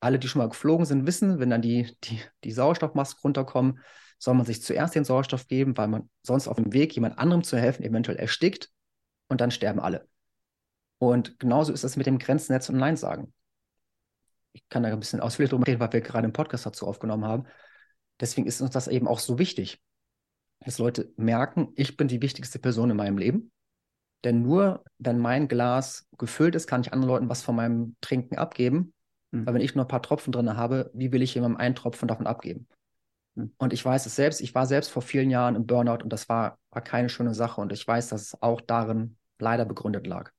alle, 0.00 0.18
die 0.18 0.28
schon 0.28 0.40
mal 0.40 0.48
geflogen 0.48 0.86
sind, 0.86 1.06
wissen, 1.06 1.38
wenn 1.38 1.50
dann 1.50 1.62
die, 1.62 1.94
die, 2.04 2.20
die 2.44 2.52
Sauerstoffmasken 2.52 3.20
runterkommen, 3.22 3.80
soll 4.18 4.34
man 4.34 4.46
sich 4.46 4.62
zuerst 4.62 4.94
den 4.94 5.04
Sauerstoff 5.04 5.46
geben, 5.46 5.76
weil 5.76 5.88
man 5.88 6.10
sonst 6.22 6.48
auf 6.48 6.56
dem 6.56 6.72
Weg, 6.72 6.94
jemand 6.94 7.18
anderem 7.18 7.44
zu 7.44 7.56
helfen, 7.56 7.84
eventuell 7.84 8.18
erstickt 8.18 8.70
und 9.28 9.40
dann 9.40 9.50
sterben 9.50 9.80
alle. 9.80 10.08
Und 10.98 11.38
genauso 11.38 11.72
ist 11.72 11.84
es 11.84 11.96
mit 11.96 12.06
dem 12.06 12.18
Grenznetz 12.18 12.68
und 12.68 12.76
Nein 12.76 12.96
sagen. 12.96 13.32
Ich 14.52 14.68
kann 14.68 14.82
da 14.82 14.88
ein 14.88 14.98
bisschen 14.98 15.20
ausführlich 15.20 15.50
drüber 15.50 15.66
reden, 15.66 15.80
weil 15.80 15.92
wir 15.92 16.00
gerade 16.00 16.24
einen 16.24 16.32
Podcast 16.32 16.66
dazu 16.66 16.86
aufgenommen 16.86 17.24
haben. 17.24 17.46
Deswegen 18.20 18.46
ist 18.46 18.60
uns 18.60 18.72
das 18.72 18.88
eben 18.88 19.06
auch 19.06 19.20
so 19.20 19.38
wichtig, 19.38 19.80
dass 20.60 20.78
Leute 20.78 21.12
merken, 21.16 21.68
ich 21.76 21.96
bin 21.96 22.08
die 22.08 22.20
wichtigste 22.20 22.58
Person 22.58 22.90
in 22.90 22.96
meinem 22.96 23.18
Leben. 23.18 23.52
Denn 24.24 24.42
nur 24.42 24.82
wenn 24.98 25.18
mein 25.18 25.46
Glas 25.46 26.08
gefüllt 26.18 26.56
ist, 26.56 26.66
kann 26.66 26.80
ich 26.80 26.92
anderen 26.92 27.08
Leuten 27.08 27.28
was 27.28 27.42
von 27.42 27.54
meinem 27.54 27.96
Trinken 28.00 28.36
abgeben. 28.36 28.92
Mhm. 29.30 29.46
Weil 29.46 29.54
wenn 29.54 29.62
ich 29.62 29.76
nur 29.76 29.84
ein 29.84 29.88
paar 29.88 30.02
Tropfen 30.02 30.32
drin 30.32 30.56
habe, 30.56 30.90
wie 30.92 31.12
will 31.12 31.22
ich 31.22 31.34
jemandem 31.34 31.60
einen 31.60 31.76
Tropfen 31.76 32.08
davon 32.08 32.26
abgeben? 32.26 32.66
Mhm. 33.38 33.52
Und 33.58 33.72
ich 33.72 33.84
weiß 33.84 34.04
es 34.06 34.16
selbst, 34.16 34.40
ich 34.40 34.54
war 34.54 34.66
selbst 34.66 34.90
vor 34.90 35.02
vielen 35.02 35.30
Jahren 35.30 35.54
im 35.54 35.66
Burnout 35.66 36.02
und 36.02 36.12
das 36.12 36.28
war, 36.28 36.58
war 36.70 36.82
keine 36.82 37.08
schöne 37.08 37.34
Sache. 37.34 37.60
Und 37.60 37.72
ich 37.72 37.86
weiß, 37.86 38.08
dass 38.08 38.22
es 38.22 38.42
auch 38.42 38.60
darin 38.60 39.16
leider 39.38 39.64
begründet 39.64 40.06
lag. 40.06 40.30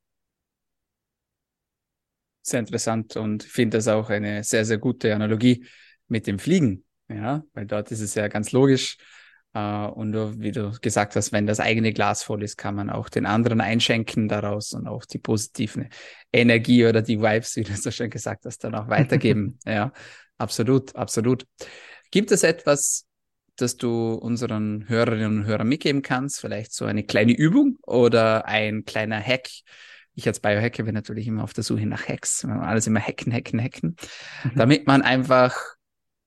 Sehr 2.42 2.60
interessant 2.60 3.16
und 3.16 3.44
finde 3.44 3.78
das 3.78 3.88
auch 3.88 4.10
eine 4.10 4.44
sehr, 4.44 4.66
sehr 4.66 4.78
gute 4.78 5.14
Analogie 5.14 5.66
mit 6.08 6.28
dem 6.28 6.40
Fliegen. 6.40 6.84
Ja, 7.08 7.44
weil 7.54 7.66
dort 7.66 7.92
ist 7.92 8.02
es 8.02 8.16
ja 8.16 8.28
ganz 8.28 8.52
logisch. 8.52 8.98
Uh, 9.56 9.90
und 9.96 10.14
wie 10.40 10.52
du 10.52 10.72
gesagt 10.80 11.16
hast, 11.16 11.32
wenn 11.32 11.48
das 11.48 11.60
eigene 11.60 11.92
Glas 11.92 12.22
voll 12.22 12.44
ist, 12.44 12.56
kann 12.56 12.76
man 12.76 12.92
auch 12.92 13.10
den 13.10 13.26
anderen 13.26 13.62
einschenken 13.62 14.28
daraus 14.28 14.74
und 14.74 14.88
auch 14.88 15.06
die 15.06 15.18
positive 15.18 15.90
Energie 16.32 16.86
oder 16.86 17.02
die 17.02 17.20
Vibes, 17.20 17.56
wie 17.56 17.64
du 17.64 17.76
so 17.76 17.90
schön 17.90 18.12
gesagt 18.12 18.46
hast, 18.46 18.64
dann 18.64 18.76
auch 18.76 18.90
weitergeben. 18.90 19.58
ja, 19.66 19.92
absolut, 20.38 20.96
absolut. 20.96 21.48
Gibt 22.12 22.32
es 22.32 22.44
etwas, 22.44 23.06
das 23.56 23.78
du 23.78 24.14
unseren 24.14 24.88
Hörerinnen 24.88 25.40
und 25.40 25.46
Hörern 25.46 25.68
mitgeben 25.68 26.02
kannst? 26.02 26.40
Vielleicht 26.40 26.74
so 26.74 26.86
eine 26.86 27.04
kleine 27.04 27.34
Übung 27.34 27.78
oder 27.84 28.46
ein 28.46 28.86
kleiner 28.86 29.22
Hack? 29.22 29.50
Ich 30.16 30.28
als 30.28 30.40
Biohacker 30.40 30.84
bin 30.84 30.96
natürlich 30.96 31.28
immer 31.28 31.44
auf 31.44 31.54
der 31.54 31.64
Suche 31.64 31.86
nach 31.86 32.08
Hacks. 32.08 32.44
Alles 32.46 32.88
immer 32.88 33.00
hacken, 33.00 33.32
hacken, 33.32 33.62
hacken. 33.62 33.96
Mhm. 34.44 34.52
Damit 34.56 34.88
man 34.88 35.02
einfach, 35.02 35.56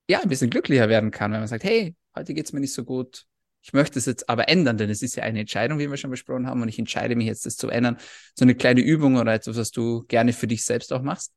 ja, 0.09 0.21
ein 0.21 0.29
bisschen 0.29 0.51
glücklicher 0.51 0.89
werden 0.89 1.11
kann, 1.11 1.33
wenn 1.33 1.41
man 1.41 1.49
sagt, 1.49 1.65
hey, 1.65 1.95
heute 2.17 2.33
geht's 2.33 2.53
mir 2.53 2.61
nicht 2.61 2.73
so 2.73 2.85
gut. 2.85 3.27
Ich 3.65 3.73
möchte 3.73 3.99
es 3.99 4.07
jetzt 4.07 4.29
aber 4.29 4.49
ändern, 4.49 4.77
denn 4.77 4.91
es 4.91 5.03
ist 5.03 5.17
ja 5.17 5.23
eine 5.23 5.41
Entscheidung, 5.41 5.79
wie 5.79 5.89
wir 5.89 5.97
schon 5.97 6.11
besprochen 6.11 6.47
haben, 6.47 6.63
und 6.63 6.69
ich 6.69 6.79
entscheide 6.79 7.15
mich 7.15 7.27
jetzt, 7.27 7.47
das 7.47 7.57
zu 7.57 7.69
ändern. 7.69 7.97
So 8.35 8.45
eine 8.45 8.55
kleine 8.55 8.81
Übung 8.81 9.17
oder 9.17 9.35
etwas, 9.35 9.57
was 9.57 9.71
du 9.71 10.05
gerne 10.09 10.33
für 10.33 10.47
dich 10.47 10.65
selbst 10.65 10.93
auch 10.93 11.03
machst? 11.03 11.33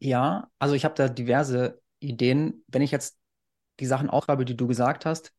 Ja, 0.00 0.50
also 0.58 0.74
ich 0.74 0.84
habe 0.84 0.94
da 0.94 1.08
diverse 1.08 1.80
Ideen. 2.00 2.64
Wenn 2.68 2.82
ich 2.82 2.90
jetzt 2.90 3.18
die 3.80 3.86
Sachen 3.86 4.10
aufschreibe, 4.10 4.44
die 4.44 4.56
du 4.56 4.66
gesagt 4.66 5.06
hast, 5.06 5.32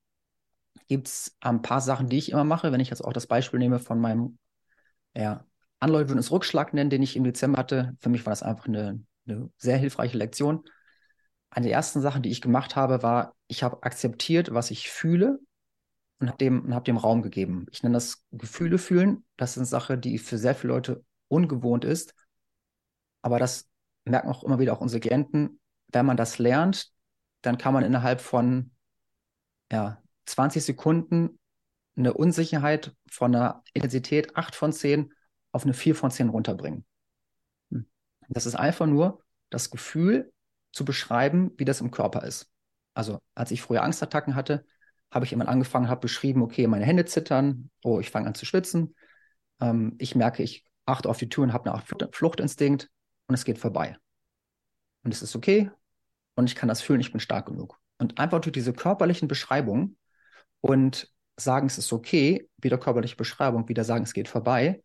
gibt 0.88 1.08
es 1.08 1.38
ein 1.41 1.62
paar 1.62 1.82
Sachen, 1.82 2.10
die 2.10 2.17
ich 2.17 2.32
immer 2.32 2.43
mache. 2.43 2.72
Wenn 2.72 2.80
ich 2.82 2.89
jetzt 2.89 3.04
auch 3.04 3.13
das 3.13 3.28
Beispiel 3.28 3.60
nehme 3.60 3.80
von 3.80 4.00
meinem, 4.00 4.38
ja, 5.15 5.45
würden 5.82 6.19
es 6.19 6.32
Rückschlag 6.32 6.74
nennen, 6.74 6.89
den 6.89 7.04
ich 7.04 7.15
im 7.15 7.24
Dezember 7.26 7.60
hatte. 7.60 7.95
Für 8.00 8.10
mich 8.10 8.26
war 8.26 8.32
das 8.32 8.43
einfach 8.43 8.67
eine, 8.67 9.04
eine 9.28 9.52
sehr 9.58 9.78
hilfreiche 9.78 10.17
Lektion. 10.17 10.63
Eine 11.52 11.67
der 11.67 11.76
ersten 11.76 12.02
Sachen, 12.02 12.24
die 12.24 12.32
ich 12.32 12.41
gemacht 12.41 12.76
habe, 12.76 13.04
war, 13.04 13.36
ich 13.48 13.63
habe 13.63 13.84
akzeptiert, 13.84 14.54
was 14.54 14.72
ich 14.72 14.89
fühle. 14.89 15.39
und 16.19 16.30
habe 16.30 16.38
dem, 16.39 16.74
hab 16.76 16.86
dem 16.86 16.98
Raum 16.98 17.22
gegeben. 17.24 17.67
Ich 17.72 17.84
nenne 17.84 17.95
das 17.95 18.24
Gefühle 18.32 18.78
fühlen. 18.80 19.26
Das 19.38 19.52
ist 19.54 19.58
eine 19.60 19.67
Sache, 19.67 19.98
die 19.98 20.19
für 20.19 20.38
sehr 20.39 20.56
viele 20.56 20.74
Leute 20.74 21.06
ungewohnt 21.30 21.86
ist. 21.86 22.13
Aber 23.22 23.39
das 23.39 23.69
merken 24.10 24.30
auch 24.30 24.43
immer 24.43 24.60
wieder 24.60 24.74
auch 24.74 24.82
unsere 24.82 25.00
Klienten. 25.00 25.60
Wenn 25.88 26.06
man 26.06 26.17
das 26.17 26.38
lernt, 26.38 26.91
dann 27.41 27.58
kann 27.58 27.74
man 27.74 27.84
innerhalb 27.84 28.22
von 28.22 28.72
ja, 29.72 30.02
20 30.26 30.63
Sekunden 30.63 31.39
eine 31.95 32.13
Unsicherheit 32.13 32.95
von 33.10 33.36
einer 33.36 33.63
Intensität 33.74 34.36
8 34.36 34.56
von 34.56 34.72
10 34.72 35.13
auf 35.52 35.63
eine 35.63 35.74
4 35.74 35.95
von 35.95 36.12
10 36.12 36.30
runterbringen. 36.30 36.86
Hm. 37.72 37.88
Das 38.30 38.45
ist 38.45 38.56
einfach 38.56 38.86
nur 38.86 39.24
das 39.50 39.69
Gefühl 39.69 40.32
zu 40.72 40.86
beschreiben, 40.86 41.52
wie 41.58 41.65
das 41.65 41.82
im 41.82 41.91
Körper 41.91 42.24
ist. 42.24 42.50
Also 42.93 43.19
als 43.36 43.52
ich 43.52 43.62
früher 43.62 43.84
Angstattacken 43.84 44.36
hatte, 44.36 44.65
habe 45.12 45.26
ich 45.26 45.32
jemand 45.32 45.50
angefangen, 45.50 45.89
habe 45.89 46.02
beschrieben, 46.02 46.41
okay, 46.43 46.67
meine 46.67 46.86
Hände 46.86 47.06
zittern, 47.06 47.72
oh, 47.84 48.00
ich 48.00 48.12
fange 48.12 48.28
an 48.28 48.36
zu 48.36 48.45
schwitzen. 48.45 48.95
Ähm, 49.60 49.95
ich 49.98 50.15
merke, 50.15 50.43
ich 50.43 50.65
achte 50.86 51.10
auf 51.10 51.17
die 51.17 51.30
Tür 51.30 51.43
und 51.43 51.54
habe 51.54 51.72
eine 51.72 52.10
Fluchtinstinkt 52.12 52.89
und 53.30 53.36
es 53.36 53.46
geht 53.46 53.60
vorbei. 53.60 53.96
Und 55.04 55.13
es 55.13 55.22
ist 55.22 55.36
okay 55.36 55.72
und 56.36 56.50
ich 56.50 56.56
kann 56.56 56.68
das 56.68 56.82
fühlen, 56.82 57.00
ich 57.00 57.12
bin 57.12 57.22
stark 57.22 57.46
genug. 57.46 57.80
Und 58.00 58.20
einfach 58.20 58.42
durch 58.42 58.52
diese 58.52 58.74
körperlichen 58.74 59.28
Beschreibungen 59.28 59.98
und 60.62 61.13
sagen, 61.38 61.68
es 61.68 61.78
ist 61.78 61.94
okay, 61.94 62.50
wieder 62.58 62.78
körperliche 62.78 63.15
Beschreibung, 63.15 63.70
wieder 63.70 63.86
sagen, 63.86 64.04
es 64.04 64.13
geht 64.13 64.28
vorbei, 64.28 64.84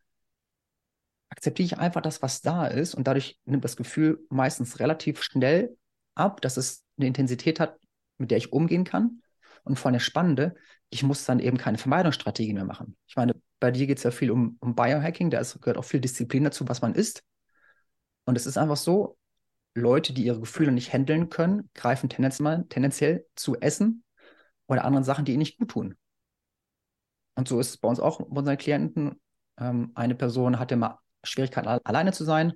akzeptiere 1.30 1.66
ich 1.66 1.78
einfach 1.78 2.02
das, 2.02 2.22
was 2.22 2.42
da 2.42 2.66
ist 2.66 2.94
und 2.94 3.08
dadurch 3.08 3.40
nimmt 3.44 3.64
das 3.64 3.76
Gefühl 3.76 4.24
meistens 4.28 4.78
relativ 4.78 5.22
schnell 5.22 5.76
ab, 6.14 6.40
dass 6.42 6.56
es 6.56 6.84
eine 6.96 7.06
Intensität 7.08 7.58
hat, 7.58 7.78
mit 8.18 8.30
der 8.30 8.38
ich 8.38 8.52
umgehen 8.52 8.84
kann. 8.84 9.22
Und 9.64 9.78
vor 9.78 9.88
allem 9.88 9.94
das 9.94 10.04
Spannende, 10.04 10.54
ich 10.90 11.02
muss 11.02 11.24
dann 11.24 11.40
eben 11.40 11.56
keine 11.56 11.78
Vermeidungsstrategie 11.78 12.52
mehr 12.52 12.66
machen. 12.66 12.96
Ich 13.06 13.16
meine, 13.16 13.34
bei 13.58 13.70
dir 13.70 13.86
geht 13.86 13.98
es 13.98 14.04
ja 14.04 14.10
viel 14.10 14.30
um, 14.30 14.58
um 14.60 14.74
Biohacking, 14.74 15.30
da 15.30 15.40
ist, 15.40 15.60
gehört 15.60 15.78
auch 15.78 15.84
viel 15.84 16.00
Disziplin 16.00 16.44
dazu, 16.44 16.68
was 16.68 16.82
man 16.82 16.94
isst. 16.94 17.24
Und 18.24 18.36
es 18.36 18.46
ist 18.46 18.56
einfach 18.56 18.76
so, 18.76 19.16
Leute, 19.74 20.12
die 20.12 20.24
ihre 20.24 20.40
Gefühle 20.40 20.72
nicht 20.72 20.92
handeln 20.92 21.30
können, 21.30 21.68
greifen 21.74 22.08
tendenziell, 22.08 22.64
tendenziell 22.68 23.26
zu 23.34 23.56
Essen 23.60 24.04
oder 24.66 24.84
anderen 24.84 25.04
Sachen, 25.04 25.24
die 25.24 25.32
ihnen 25.32 25.40
nicht 25.40 25.58
gut 25.58 25.70
tun. 25.70 25.96
Und 27.34 27.48
so 27.48 27.58
ist 27.58 27.70
es 27.70 27.76
bei 27.76 27.88
uns 27.88 28.00
auch 28.00 28.18
bei 28.18 28.38
unseren 28.38 28.56
Klienten. 28.56 29.20
Ähm, 29.58 29.90
eine 29.94 30.14
Person 30.14 30.58
hatte 30.58 30.76
mal 30.76 31.00
Schwierigkeiten, 31.24 31.68
alleine 31.68 32.12
zu 32.12 32.24
sein, 32.24 32.52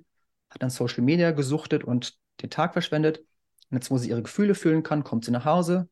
hat 0.49 0.63
dann 0.63 0.69
Social 0.69 1.03
Media 1.03 1.31
gesuchtet 1.31 1.83
und 1.83 2.17
den 2.41 2.49
Tag 2.49 2.73
verschwendet. 2.73 3.19
Und 3.69 3.77
jetzt, 3.77 3.91
wo 3.91 3.97
sie 3.97 4.09
ihre 4.09 4.23
Gefühle 4.23 4.55
fühlen 4.55 4.83
kann, 4.83 5.03
kommt 5.03 5.25
sie 5.25 5.31
nach 5.31 5.45
Hause, 5.45 5.89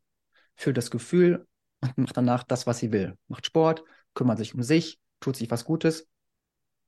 fühlt 0.55 0.77
das 0.77 0.89
Gefühl 0.89 1.45
und 1.81 1.97
macht 1.97 2.17
danach 2.17 2.43
das, 2.43 2.65
was 2.65 2.79
sie 2.79 2.91
will. 2.91 3.17
Macht 3.27 3.45
Sport, 3.45 3.83
kümmert 4.13 4.37
sich 4.37 4.55
um 4.55 4.63
sich, 4.63 4.99
tut 5.19 5.35
sich 5.35 5.51
was 5.51 5.65
Gutes, 5.65 6.07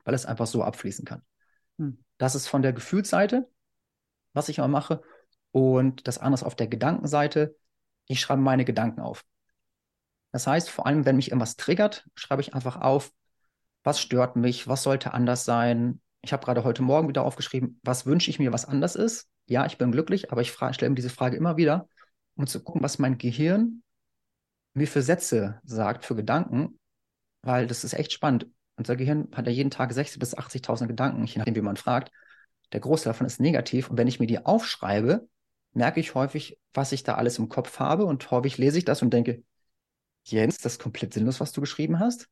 weil 0.06 0.13
es 0.13 0.25
einfach 0.25 0.47
so 0.47 0.63
abfließen 0.63 1.06
kann. 1.06 1.21
Hm. 1.78 2.04
Das 2.19 2.36
ist 2.36 2.47
von 2.47 2.62
der 2.62 2.73
Gefühlsseite, 2.73 3.49
was 4.34 4.49
ich 4.49 4.60
immer 4.60 4.67
mache. 4.67 5.01
Und 5.51 6.08
das 6.08 6.19
andere 6.19 6.36
ist 6.36 6.43
auf 6.43 6.55
der 6.55 6.67
Gedankenseite. 6.67 7.55
Ich 8.05 8.19
schreibe 8.19 8.41
meine 8.41 8.65
Gedanken 8.65 9.01
auf. 9.01 9.25
Das 10.32 10.45
heißt, 10.45 10.69
vor 10.69 10.86
allem, 10.86 11.05
wenn 11.05 11.15
mich 11.15 11.29
irgendwas 11.29 11.55
triggert, 11.55 12.08
schreibe 12.13 12.43
ich 12.43 12.53
einfach 12.53 12.79
auf, 12.79 13.12
was 13.84 13.99
stört 13.99 14.36
mich, 14.36 14.67
was 14.67 14.84
sollte 14.84 15.13
anders 15.13 15.45
sein. 15.45 16.01
Ich 16.21 16.34
habe 16.34 16.45
gerade 16.45 16.63
heute 16.63 16.84
Morgen 16.84 17.08
wieder 17.08 17.23
aufgeschrieben, 17.23 17.79
was 17.84 18.05
wünsche 18.05 18.29
ich 18.29 18.38
mir, 18.38 18.53
was 18.53 18.65
anders 18.65 18.95
ist. 18.95 19.27
Ja, 19.47 19.65
ich 19.65 19.77
bin 19.77 19.91
glücklich, 19.91 20.32
aber 20.32 20.41
ich 20.41 20.51
stelle 20.51 20.89
mir 20.89 20.95
diese 20.95 21.10
Frage 21.10 21.38
immer 21.38 21.58
wieder, 21.58 21.88
um 22.36 22.45
zu 22.45 22.62
gucken, 22.62 22.84
was 22.84 22.99
mein 22.99 23.17
Gehirn 23.17 23.82
mir 24.73 24.88
für 24.88 25.01
Sätze 25.01 25.60
sagt, 25.63 26.05
für 26.05 26.15
Gedanken, 26.15 26.79
weil 27.41 27.65
das 27.65 27.84
ist 27.84 27.93
echt 27.93 28.12
spannend. 28.12 28.47
Unser 28.80 28.96
Gehirn 28.96 29.28
hat 29.36 29.46
ja 29.46 29.52
jeden 29.52 29.72
Tag 29.72 29.92
60.000 29.92 30.20
bis 30.20 30.38
80.000 30.38 30.88
Gedanken, 30.88 31.26
je 31.26 31.39
nachdem, 31.39 31.56
wie 31.56 31.62
man 31.62 31.76
fragt. 31.76 32.13
Der 32.72 32.80
Großteil 32.80 33.12
davon 33.12 33.28
ist 33.28 33.42
negativ. 33.42 33.89
Und 33.89 33.98
wenn 33.98 34.08
ich 34.08 34.22
mir 34.22 34.26
die 34.26 34.46
aufschreibe, 34.46 35.28
merke 35.74 36.00
ich 36.00 36.15
häufig, 36.15 36.58
was 36.74 36.94
ich 36.94 37.04
da 37.04 37.15
alles 37.15 37.39
im 37.39 37.50
Kopf 37.50 37.80
habe. 37.80 38.06
Und 38.06 38.32
häufig 38.32 38.58
lese 38.58 38.78
ich 38.78 38.86
das 38.86 39.02
und 39.02 39.12
denke, 39.12 39.44
Jens, 40.24 40.60
das 40.60 40.74
ist 40.74 40.82
komplett 40.82 41.13
sinnlos, 41.13 41.42
was 41.42 41.52
du 41.52 41.60
geschrieben 41.60 42.00
hast. 42.00 42.30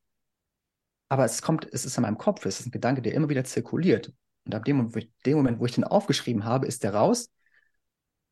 Aber 1.10 1.26
es 1.26 1.42
kommt, 1.42 1.68
es 1.70 1.84
ist 1.84 1.98
in 1.98 2.02
meinem 2.02 2.16
Kopf, 2.16 2.46
es 2.46 2.60
ist 2.60 2.66
ein 2.66 2.70
Gedanke, 2.70 3.02
der 3.02 3.12
immer 3.12 3.28
wieder 3.28 3.44
zirkuliert. 3.44 4.14
Und 4.46 4.54
ab 4.54 4.64
dem 4.64 4.78
Moment, 4.78 4.94
wo 4.94 5.00
ich, 5.00 5.12
dem 5.26 5.36
Moment, 5.36 5.60
wo 5.60 5.66
ich 5.66 5.74
den 5.74 5.84
aufgeschrieben 5.84 6.46
habe, 6.46 6.66
ist 6.66 6.82
der 6.82 6.94
raus. 6.94 7.30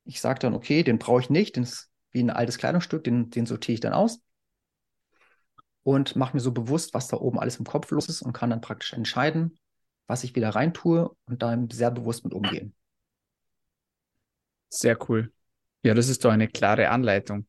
Ich 0.05 0.23
sage 0.23 0.39
dann, 0.39 0.55
okay, 0.55 0.83
den 0.83 0.99
brauche 0.99 1.21
ich 1.21 1.29
nicht, 1.29 1.57
den 1.57 1.65
ist 1.65 1.91
wie 2.13 2.23
ein 2.23 2.31
altes 2.31 2.57
Kleidungsstück, 2.57 3.05
den, 3.05 3.29
den 3.29 3.45
sortiere 3.45 3.75
ich 3.75 3.81
dann 3.81 3.93
aus 3.93 4.21
und 5.87 6.17
mache 6.17 6.37
mir 6.37 6.41
so 6.41 6.51
bewusst, 6.51 6.95
was 6.95 7.07
da 7.07 7.17
oben 7.17 7.39
alles 7.39 7.61
im 7.61 7.65
Kopf 7.65 7.93
los 7.93 8.09
ist 8.09 8.21
und 8.21 8.33
kann 8.33 8.51
dann 8.51 8.61
praktisch 8.61 8.93
entscheiden, 8.93 9.57
was 10.09 10.25
ich 10.25 10.35
wieder 10.35 10.49
reintue 10.51 11.15
und 11.27 11.43
dann 11.43 11.71
sehr 11.71 11.93
bewusst 11.93 12.25
mit 12.25 12.35
umgehen. 12.35 12.75
Sehr 14.69 14.99
cool. 15.09 15.33
Ja, 15.85 15.95
das 15.95 16.09
ist 16.09 16.25
doch 16.25 16.33
eine 16.33 16.49
klare 16.49 16.89
Anleitung. 16.89 17.47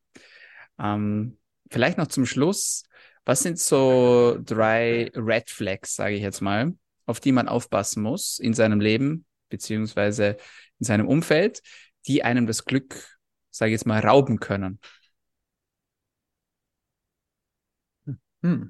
Ähm, 0.78 1.36
vielleicht 1.68 1.98
noch 1.98 2.06
zum 2.06 2.26
Schluss, 2.26 2.84
was 3.24 3.40
sind 3.40 3.58
so 3.58 4.38
drei 4.40 5.10
Red 5.16 5.50
Flags, 5.50 5.96
sage 5.96 6.14
ich 6.14 6.22
jetzt 6.22 6.40
mal, 6.40 6.74
auf 7.06 7.18
die 7.18 7.32
man 7.32 7.48
aufpassen 7.48 8.04
muss 8.04 8.38
in 8.38 8.54
seinem 8.54 8.78
Leben 8.78 9.26
beziehungsweise 9.48 10.36
in 10.78 10.86
seinem 10.86 11.08
Umfeld, 11.08 11.60
die 12.06 12.22
einem 12.22 12.46
das 12.46 12.64
Glück, 12.64 13.18
sage 13.50 13.70
ich 13.70 13.80
jetzt 13.80 13.86
mal, 13.86 13.98
rauben 13.98 14.38
können? 14.38 14.78
Hm. 18.42 18.68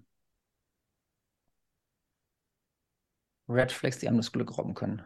Red 3.49 3.73
Flags, 3.73 3.99
die 3.99 4.09
einem 4.09 4.19
das 4.19 4.33
Glück 4.33 4.57
rauben 4.59 4.75
können. 4.75 5.03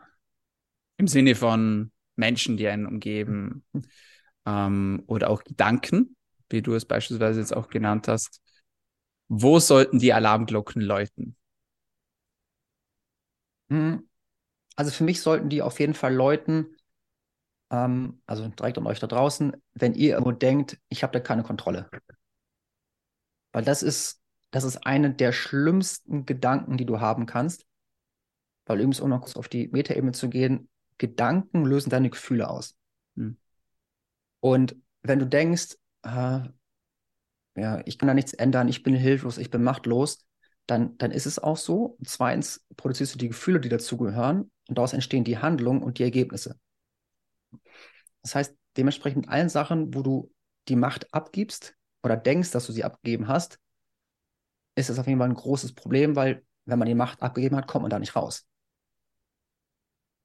Im 0.96 1.06
Sinne 1.06 1.34
von 1.34 1.92
Menschen, 2.16 2.56
die 2.56 2.68
einen 2.68 2.86
umgeben 2.86 3.64
hm. 3.72 3.82
ähm, 4.46 5.02
oder 5.06 5.30
auch 5.30 5.44
Gedanken, 5.44 6.16
wie 6.50 6.62
du 6.62 6.74
es 6.74 6.84
beispielsweise 6.84 7.40
jetzt 7.40 7.56
auch 7.56 7.68
genannt 7.68 8.08
hast. 8.08 8.40
Wo 9.28 9.58
sollten 9.60 9.98
die 9.98 10.12
Alarmglocken 10.12 10.82
läuten? 10.82 11.36
Hm. 13.70 14.08
Also 14.76 14.90
für 14.92 15.04
mich 15.04 15.22
sollten 15.22 15.48
die 15.50 15.62
auf 15.62 15.80
jeden 15.80 15.94
Fall 15.94 16.14
läuten, 16.14 16.76
ähm, 17.70 18.22
also 18.26 18.48
direkt 18.48 18.78
an 18.78 18.86
euch 18.86 19.00
da 19.00 19.06
draußen, 19.08 19.56
wenn 19.74 19.94
ihr 19.94 20.12
irgendwo 20.12 20.32
denkt, 20.32 20.78
ich 20.88 21.02
habe 21.02 21.12
da 21.12 21.20
keine 21.20 21.42
Kontrolle. 21.42 21.90
Weil 23.52 23.64
das 23.64 23.82
ist, 23.82 24.21
das 24.52 24.64
ist 24.64 24.86
eine 24.86 25.12
der 25.12 25.32
schlimmsten 25.32 26.26
Gedanken, 26.26 26.76
die 26.76 26.86
du 26.86 27.00
haben 27.00 27.26
kannst. 27.26 27.66
Weil 28.66 28.78
übrigens, 28.78 29.00
um 29.00 29.08
noch 29.08 29.22
kurz 29.22 29.36
auf 29.36 29.48
die 29.48 29.68
Metaebene 29.68 30.12
zu 30.12 30.28
gehen, 30.28 30.68
Gedanken 30.98 31.64
lösen 31.64 31.90
deine 31.90 32.10
Gefühle 32.10 32.48
aus. 32.48 32.76
Hm. 33.16 33.36
Und 34.40 34.76
wenn 35.02 35.18
du 35.18 35.26
denkst, 35.26 35.76
äh, 36.04 36.40
ja, 37.56 37.82
ich 37.86 37.98
kann 37.98 38.06
da 38.06 38.14
nichts 38.14 38.34
ändern, 38.34 38.68
ich 38.68 38.82
bin 38.82 38.94
hilflos, 38.94 39.38
ich 39.38 39.50
bin 39.50 39.62
machtlos, 39.62 40.24
dann, 40.66 40.96
dann 40.98 41.10
ist 41.10 41.26
es 41.26 41.38
auch 41.38 41.56
so. 41.56 41.96
Und 41.98 42.08
zweitens 42.08 42.64
produzierst 42.76 43.14
du 43.14 43.18
die 43.18 43.28
Gefühle, 43.28 43.58
die 43.58 43.70
dazugehören, 43.70 44.50
und 44.68 44.78
daraus 44.78 44.92
entstehen 44.92 45.24
die 45.24 45.38
Handlungen 45.38 45.82
und 45.82 45.98
die 45.98 46.04
Ergebnisse. 46.04 46.58
Das 48.22 48.34
heißt, 48.34 48.54
dementsprechend 48.76 49.28
allen 49.28 49.48
Sachen, 49.48 49.94
wo 49.94 50.02
du 50.02 50.30
die 50.68 50.76
Macht 50.76 51.12
abgibst 51.12 51.74
oder 52.02 52.16
denkst, 52.16 52.50
dass 52.50 52.66
du 52.66 52.72
sie 52.72 52.84
abgegeben 52.84 53.28
hast, 53.28 53.58
ist 54.74 54.90
es 54.90 54.98
auf 54.98 55.06
jeden 55.06 55.18
Fall 55.18 55.28
ein 55.28 55.34
großes 55.34 55.74
Problem, 55.74 56.16
weil 56.16 56.44
wenn 56.64 56.78
man 56.78 56.88
die 56.88 56.94
Macht 56.94 57.22
abgegeben 57.22 57.56
hat, 57.56 57.66
kommt 57.66 57.82
man 57.82 57.90
da 57.90 57.98
nicht 57.98 58.16
raus. 58.16 58.46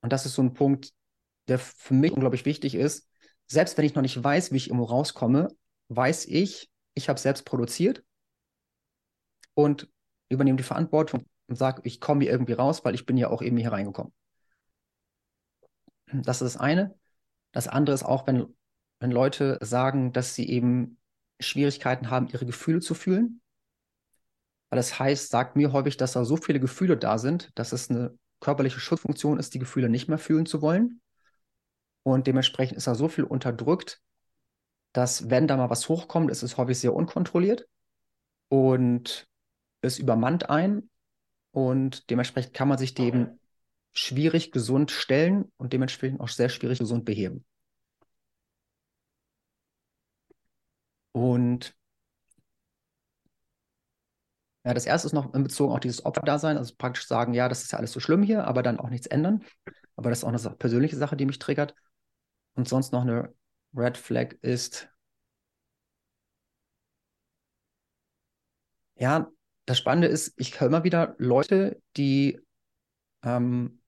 Und 0.01 0.13
das 0.13 0.25
ist 0.25 0.36
so 0.36 0.41
ein 0.41 0.53
Punkt, 0.53 0.93
der 1.47 1.60
für 1.60 1.93
mich 1.93 2.12
unglaublich 2.12 2.45
wichtig 2.45 2.75
ist. 2.75 3.10
Selbst 3.47 3.77
wenn 3.77 3.86
ich 3.86 3.95
noch 3.95 4.01
nicht 4.01 4.21
weiß, 4.21 4.51
wie 4.51 4.57
ich 4.57 4.67
irgendwo 4.67 4.86
rauskomme, 4.86 5.49
weiß 5.89 6.25
ich, 6.25 6.69
ich 6.93 7.10
habe 7.10 7.19
selbst 7.19 7.45
produziert 7.45 8.03
und 9.53 9.89
übernehme 10.29 10.57
die 10.57 10.63
Verantwortung 10.63 11.25
und 11.47 11.55
sage, 11.55 11.81
ich 11.86 11.99
komme 11.99 12.23
hier 12.23 12.31
irgendwie 12.31 12.53
raus, 12.53 12.83
weil 12.83 12.95
ich 12.95 13.05
bin 13.05 13.17
ja 13.17 13.29
auch 13.29 13.41
eben 13.41 13.57
hier 13.57 13.71
reingekommen. 13.71 14.13
Das 16.12 16.41
ist 16.41 16.55
das 16.55 16.57
eine. 16.57 16.95
Das 17.51 17.67
andere 17.67 17.93
ist 17.93 18.03
auch, 18.03 18.27
wenn, 18.27 18.55
wenn 18.99 19.12
Leute 19.12 19.57
sagen, 19.62 20.13
dass 20.13 20.36
sie 20.36 20.49
eben 20.49 20.99
Schwierigkeiten 21.39 22.10
haben, 22.10 22.27
ihre 22.27 22.45
Gefühle 22.45 22.79
zu 22.79 22.93
fühlen. 22.93 23.41
Weil 24.69 24.77
das 24.77 24.99
heißt, 24.99 25.30
sagt 25.30 25.56
mir 25.56 25.71
häufig, 25.71 25.97
dass 25.97 26.13
da 26.13 26.25
so 26.25 26.38
viele 26.38 26.60
Gefühle 26.60 26.97
da 26.97 27.17
sind, 27.17 27.51
dass 27.56 27.71
es 27.71 27.89
eine 27.89 28.17
körperliche 28.39 28.80
Schutzfunktion 28.80 29.39
ist, 29.39 29.53
die 29.53 29.60
Gefühle 29.60 29.89
nicht 29.89 30.08
mehr 30.08 30.17
fühlen 30.17 30.45
zu 30.45 30.62
wollen. 30.62 31.01
Und 32.03 32.27
dementsprechend 32.27 32.77
ist 32.77 32.88
da 32.88 32.95
so 32.95 33.08
viel 33.08 33.23
unterdrückt, 33.23 34.01
dass 34.93 35.30
wenn 35.30 35.47
da 35.47 35.58
mal 35.58 35.69
was 35.69 35.89
hochkommt, 35.89 36.32
ist 36.32 36.43
es 36.43 36.58
häufig 36.58 36.80
sehr 36.80 36.93
unkontrolliert 36.93 37.67
und 38.49 39.27
es 39.82 39.99
übermannt 39.99 40.49
ein 40.49 40.89
und 41.51 42.10
dementsprechend 42.10 42.53
kann 42.53 42.67
man 42.67 42.77
sich 42.77 42.93
dem 42.93 43.39
schwierig 43.93 44.51
gesund 44.51 44.91
stellen 44.91 45.51
und 45.58 45.73
dementsprechend 45.73 46.19
auch 46.19 46.30
sehr 46.30 46.49
schwierig 46.49 46.80
gesund 46.80 47.06
beheben. 47.06 47.45
Und 51.12 51.75
Ja, 54.67 54.73
das 54.73 54.86
erste 54.86 55.08
ist 55.08 55.13
noch 55.13 55.34
in 55.34 55.43
Bezug 55.43 55.71
auf 55.71 55.80
dieses 55.80 56.06
Opferdasein, 56.06 56.58
also 56.58 56.75
praktisch 56.77 57.08
sagen, 57.08 57.34
ja, 57.34 57.47
das 57.47 57.63
ist 57.63 57.71
ja 57.71 57.77
alles 57.77 57.93
so 57.93 58.01
schlimm 58.01 58.21
hier, 58.21 58.43
aber 58.45 58.63
dann 58.63 58.80
auch 58.82 58.89
nichts 58.89 59.08
ändern. 59.08 59.41
Aber 59.95 60.10
das 60.10 60.19
ist 60.19 60.23
auch 60.25 60.30
eine 60.30 60.58
persönliche 60.58 60.97
Sache, 60.97 61.15
die 61.15 61.25
mich 61.25 61.39
triggert. 61.39 61.73
Und 62.56 62.67
sonst 62.67 62.91
noch 62.91 63.03
eine 63.03 63.34
Red 63.73 63.97
Flag 63.97 64.34
ist, 64.41 64.89
ja, 68.95 69.30
das 69.65 69.77
Spannende 69.77 70.08
ist, 70.08 70.34
ich 70.38 70.60
höre 70.60 70.67
immer 70.67 70.84
wieder 70.84 71.15
Leute, 71.17 71.82
die, 71.97 72.39
ähm, 73.23 73.82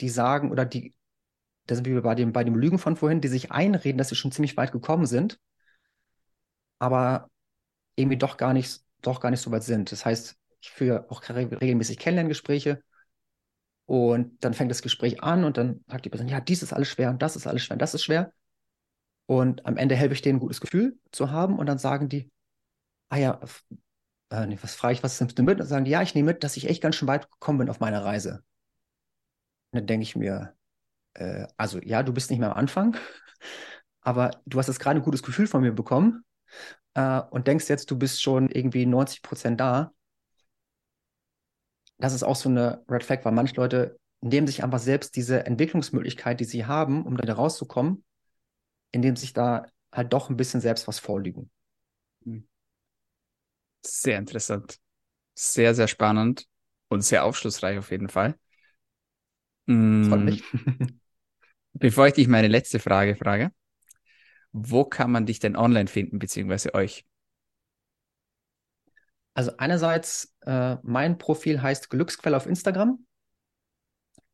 die 0.00 0.08
sagen 0.08 0.50
oder 0.50 0.64
die, 0.64 0.94
da 1.66 1.76
sind 1.76 1.86
wir 1.86 2.02
bei 2.02 2.14
dem, 2.14 2.32
bei 2.32 2.44
dem 2.44 2.56
Lügen 2.56 2.78
von 2.78 2.96
vorhin, 2.96 3.20
die 3.20 3.28
sich 3.28 3.52
einreden, 3.52 3.98
dass 3.98 4.08
sie 4.10 4.16
schon 4.16 4.32
ziemlich 4.32 4.56
weit 4.56 4.72
gekommen 4.72 5.06
sind, 5.06 5.40
aber 6.78 7.30
irgendwie 7.96 8.18
doch 8.18 8.36
gar 8.38 8.52
nicht 8.54 8.82
doch 9.02 9.20
gar 9.20 9.30
nicht 9.30 9.40
so 9.40 9.50
weit 9.50 9.62
sind. 9.64 9.92
Das 9.92 10.04
heißt, 10.04 10.36
ich 10.60 10.70
führe 10.70 11.10
auch 11.10 11.22
regelmäßig 11.28 11.98
Kennenlerngespräche 11.98 12.82
und 13.86 14.44
dann 14.44 14.54
fängt 14.54 14.70
das 14.70 14.82
Gespräch 14.82 15.22
an 15.22 15.44
und 15.44 15.56
dann 15.56 15.84
sagt 15.86 16.04
die 16.04 16.10
Person, 16.10 16.28
ja, 16.28 16.40
dies 16.40 16.62
ist 16.62 16.72
alles 16.72 16.88
schwer 16.88 17.10
und 17.10 17.22
das 17.22 17.36
ist 17.36 17.46
alles 17.46 17.62
schwer 17.62 17.76
und 17.76 17.82
das 17.82 17.94
ist 17.94 18.04
schwer. 18.04 18.32
Und 19.26 19.66
am 19.66 19.76
Ende 19.76 19.94
helfe 19.94 20.14
ich 20.14 20.22
denen, 20.22 20.36
ein 20.36 20.40
gutes 20.40 20.60
Gefühl 20.60 20.98
zu 21.12 21.30
haben 21.30 21.58
und 21.58 21.66
dann 21.66 21.78
sagen 21.78 22.08
die, 22.08 22.30
ah 23.08 23.16
ja, 23.16 23.40
äh, 24.30 24.46
nee, 24.46 24.58
was 24.60 24.74
frage 24.74 24.94
ich, 24.94 25.02
was 25.02 25.20
nimmst 25.20 25.38
du 25.38 25.42
mit? 25.42 25.54
Und 25.54 25.60
dann 25.60 25.68
sagen 25.68 25.84
die, 25.84 25.90
ja, 25.90 26.02
ich 26.02 26.14
nehme 26.14 26.32
mit, 26.32 26.44
dass 26.44 26.56
ich 26.56 26.68
echt 26.68 26.82
ganz 26.82 26.96
schön 26.96 27.08
weit 27.08 27.30
gekommen 27.30 27.58
bin 27.58 27.70
auf 27.70 27.80
meiner 27.80 28.04
Reise. 28.04 28.42
Und 29.70 29.80
dann 29.80 29.86
denke 29.86 30.02
ich 30.02 30.16
mir, 30.16 30.54
äh, 31.14 31.46
also 31.56 31.78
ja, 31.80 32.02
du 32.02 32.12
bist 32.12 32.30
nicht 32.30 32.40
mehr 32.40 32.52
am 32.52 32.58
Anfang, 32.58 32.96
aber 34.02 34.32
du 34.46 34.58
hast 34.58 34.68
jetzt 34.68 34.80
gerade 34.80 35.00
ein 35.00 35.04
gutes 35.04 35.22
Gefühl 35.22 35.46
von 35.46 35.62
mir 35.62 35.72
bekommen 35.72 36.24
äh, 36.94 37.20
und 37.30 37.46
denkst 37.46 37.68
jetzt, 37.68 37.90
du 37.90 37.98
bist 37.98 38.22
schon 38.22 38.48
irgendwie 38.50 38.86
90 38.86 39.22
Prozent 39.22 39.60
da, 39.60 39.92
das 41.98 42.12
ist 42.12 42.22
auch 42.22 42.36
so 42.36 42.48
eine 42.48 42.84
Red 42.88 43.02
Flag, 43.04 43.24
weil 43.24 43.32
manche 43.32 43.56
Leute 43.56 43.98
nehmen 44.20 44.46
sich 44.46 44.62
einfach 44.62 44.78
selbst 44.78 45.16
diese 45.16 45.46
Entwicklungsmöglichkeit, 45.46 46.40
die 46.40 46.44
sie 46.44 46.66
haben, 46.66 47.04
um 47.04 47.16
da 47.16 47.32
rauszukommen, 47.32 48.04
indem 48.92 49.16
sich 49.16 49.32
da 49.32 49.66
halt 49.92 50.12
doch 50.12 50.30
ein 50.30 50.36
bisschen 50.36 50.60
selbst 50.60 50.88
was 50.88 50.98
vorlügen. 50.98 51.50
Hm. 52.24 52.46
Sehr 53.84 54.18
interessant. 54.18 54.78
Sehr, 55.34 55.74
sehr 55.74 55.88
spannend 55.88 56.46
und 56.88 57.02
sehr 57.02 57.24
aufschlussreich 57.24 57.78
auf 57.78 57.90
jeden 57.90 58.08
Fall. 58.08 58.38
Freut 59.66 60.24
mich. 60.24 60.42
Hm. 60.52 61.00
Bevor 61.74 62.08
ich 62.08 62.14
dich 62.14 62.26
meine 62.26 62.48
letzte 62.48 62.80
Frage 62.80 63.14
frage, 63.14 63.52
wo 64.52 64.84
kann 64.84 65.10
man 65.10 65.26
dich 65.26 65.40
denn 65.40 65.56
online 65.56 65.88
finden, 65.88 66.18
beziehungsweise 66.18 66.74
euch? 66.74 67.06
Also 69.34 69.52
einerseits, 69.56 70.34
äh, 70.40 70.76
mein 70.82 71.16
Profil 71.18 71.62
heißt 71.62 71.90
Glücksquelle 71.90 72.36
auf 72.36 72.46
Instagram. 72.46 73.04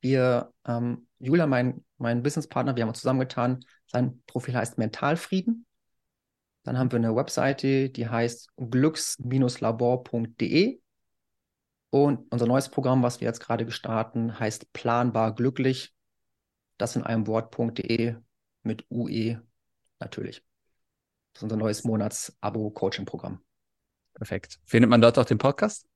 Wir, 0.01 0.53
ähm, 0.67 1.07
Julia, 1.19 1.47
mein, 1.47 1.85
mein 1.99 2.23
Businesspartner, 2.23 2.75
wir 2.77 2.83
haben 2.83 2.91
uns 2.91 3.01
zusammengetan. 3.01 3.65
Sein 3.87 4.23
Profil 4.27 4.55
heißt 4.55 4.79
Mentalfrieden. 4.79 5.67
Dann 6.63 6.79
haben 6.79 6.91
wir 6.91 6.97
eine 6.97 7.15
Webseite, 7.15 7.91
die 7.91 8.09
heißt 8.09 8.49
glücks-labor.de. 8.57 10.81
Und 11.91 12.33
unser 12.33 12.47
neues 12.47 12.71
Programm, 12.71 13.03
was 13.03 13.21
wir 13.21 13.29
jetzt 13.29 13.41
gerade 13.41 13.67
gestarten, 13.67 14.41
heißt 14.41 14.73
Planbar 14.73 15.35
Glücklich. 15.35 15.95
Das 16.79 16.97
in 16.97 17.03
einem 17.03 17.27
Wort.de 17.27 18.17
mit 18.63 18.87
UE 18.91 19.43
natürlich. 20.05 20.45
Das 21.33 21.41
ist 21.41 21.45
unser 21.45 21.57
neues 21.57 21.85
Monats-Abo-Coaching-Programm. 21.85 23.43
Perfekt. 24.15 24.61
Findet 24.65 24.91
man 24.91 25.01
dort 25.01 25.19
auch 25.19 25.25
den 25.25 25.39
Podcast? 25.39 25.87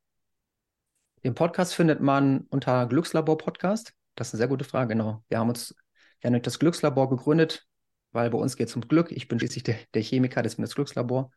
Den 1.25 1.35
Podcast 1.35 1.75
findet 1.75 2.01
man 2.01 2.41
unter 2.51 2.87
Glückslabor 2.87 3.39
Podcast. 3.39 3.93
Das 4.15 4.29
ist 4.29 4.35
eine 4.35 4.39
sehr 4.39 4.49
gute 4.49 4.65
Frage, 4.65 4.89
genau. 4.95 5.25
Wir 5.29 5.39
haben 5.39 5.49
uns 5.49 5.75
ja 6.23 6.31
nicht 6.31 6.47
das 6.47 6.59
Glückslabor 6.59 7.09
gegründet, 7.09 7.67
weil 8.11 8.31
bei 8.31 8.39
uns 8.39 8.57
geht 8.57 8.69
es 8.69 8.77
um 8.77 8.83
Glück. 8.83 9.13
Ich 9.13 9.29
bin 9.29 9.39
schließlich 9.39 9.63
der, 9.63 9.77
der 9.95 10.03
Chemiker, 10.03 10.43
das 10.43 10.57
das 10.57 10.75
Glückslabor. 10.75 11.31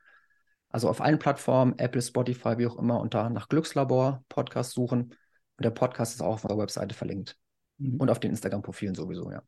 Also 0.70 0.90
auf 0.90 1.02
allen 1.02 1.20
Plattformen, 1.20 1.78
Apple, 1.78 2.02
Spotify, 2.02 2.58
wie 2.58 2.66
auch 2.66 2.78
immer, 2.78 3.00
unter 3.00 3.30
nach 3.30 3.50
Glückslabor 3.50 4.24
Podcast 4.30 4.72
suchen. 4.72 5.16
Und 5.58 5.64
der 5.64 5.72
Podcast 5.72 6.16
ist 6.16 6.22
auch 6.22 6.36
auf 6.36 6.44
unserer 6.44 6.60
Webseite 6.60 6.96
verlinkt. 6.96 7.38
Mhm. 7.78 7.98
Und 8.00 8.10
auf 8.10 8.20
den 8.20 8.32
Instagram-Profilen 8.32 8.96
sowieso, 8.96 9.32
ja. 9.32 9.44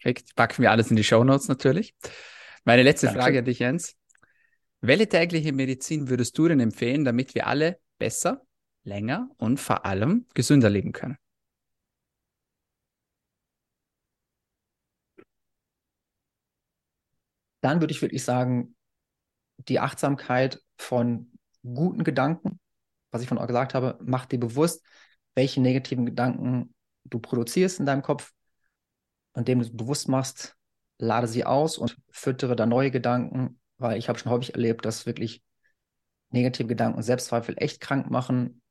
Perfekt. 0.00 0.34
Packen 0.36 0.62
wir 0.62 0.70
alles 0.70 0.90
in 0.90 0.96
die 0.96 1.04
Show 1.04 1.24
Notes 1.24 1.48
natürlich. 1.48 1.94
Meine 2.64 2.82
letzte 2.82 3.06
Danke. 3.06 3.20
Frage 3.20 3.38
an 3.40 3.44
dich, 3.44 3.58
Jens. 3.58 3.96
Welche 4.80 5.08
tägliche 5.08 5.52
Medizin 5.52 6.08
würdest 6.08 6.36
du 6.38 6.48
denn 6.48 6.60
empfehlen, 6.60 7.04
damit 7.04 7.34
wir 7.34 7.46
alle 7.46 7.80
besser, 7.98 8.42
länger 8.84 9.30
und 9.38 9.58
vor 9.58 9.86
allem 9.86 10.26
gesünder 10.34 10.70
leben 10.70 10.92
können? 10.92 11.16
Dann 17.62 17.80
würde 17.80 17.92
ich 17.92 18.02
wirklich 18.02 18.22
sagen, 18.22 18.76
die 19.58 19.80
Achtsamkeit 19.80 20.62
von 20.76 21.32
guten 21.64 22.04
Gedanken, 22.04 22.60
was 23.10 23.22
ich 23.22 23.28
von 23.28 23.38
euch 23.38 23.46
gesagt 23.46 23.74
habe, 23.74 23.98
mach 24.04 24.26
dir 24.26 24.38
bewusst, 24.38 24.84
welche 25.34 25.60
negativen 25.60 26.06
Gedanken 26.06 26.74
du 27.04 27.18
produzierst 27.18 27.80
in 27.80 27.86
deinem 27.86 28.02
Kopf 28.02 28.32
indem 29.36 29.62
du 29.62 29.70
bewusst 29.76 30.08
machst, 30.08 30.56
lade 30.98 31.28
sie 31.28 31.44
aus 31.44 31.78
und 31.78 31.96
füttere 32.10 32.56
da 32.56 32.66
neue 32.66 32.90
Gedanken, 32.90 33.60
weil 33.78 33.98
ich 33.98 34.08
habe 34.08 34.18
schon 34.18 34.32
häufig 34.32 34.54
erlebt, 34.54 34.84
dass 34.84 35.06
wirklich 35.06 35.42
negative 36.30 36.66
Gedanken 36.66 36.96
und 36.96 37.02
Selbstzweifel 37.02 37.54
echt 37.58 37.80
krank 37.80 38.10
machen, 38.10 38.62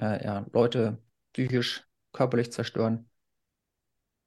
äh, 0.00 0.24
ja, 0.24 0.46
Leute 0.52 1.02
psychisch, 1.32 1.84
körperlich 2.12 2.52
zerstören. 2.52 3.08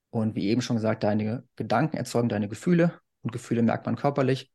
Und 0.10 0.36
wie 0.36 0.48
eben 0.48 0.62
schon 0.62 0.78
gesagt, 0.78 1.04
deine 1.04 1.44
Gedanken 1.56 1.98
erzeugen 1.98 2.30
deine 2.30 2.50
Gefühle 2.50 3.00
und 3.22 3.32
Gefühle 3.32 3.62
merkt 3.62 3.86
man 3.86 3.96
körperlich. 3.96 4.52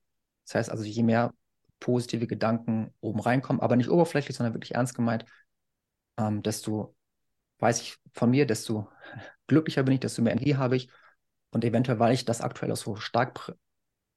Das 0.47 0.57
heißt 0.57 0.71
also, 0.71 0.85
je 0.85 1.03
mehr 1.03 1.33
positive 1.79 2.27
Gedanken 2.27 2.93
oben 3.01 3.21
reinkommen, 3.21 3.63
aber 3.63 3.77
nicht 3.77 3.91
oberflächlich, 3.91 4.37
sondern 4.37 4.55
wirklich 4.55 4.75
ernst 4.75 4.95
gemeint, 4.95 5.25
ähm, 6.19 6.43
desto, 6.43 6.97
weiß 7.59 7.81
ich 7.83 7.97
von 8.13 8.31
mir, 8.31 8.47
desto 8.47 8.89
glücklicher 9.47 9.83
bin 9.85 9.95
ich, 9.95 10.01
desto 10.01 10.23
mehr 10.23 10.33
Energie 10.33 10.57
habe 10.57 10.77
ich 10.77 10.91
und 11.51 11.65
eventuell, 11.65 11.99
weil 11.99 12.15
ich 12.15 12.25
das 12.25 12.41
aktuell 12.41 12.73
auch 12.73 12.77
so 12.77 12.97
stark, 12.97 13.55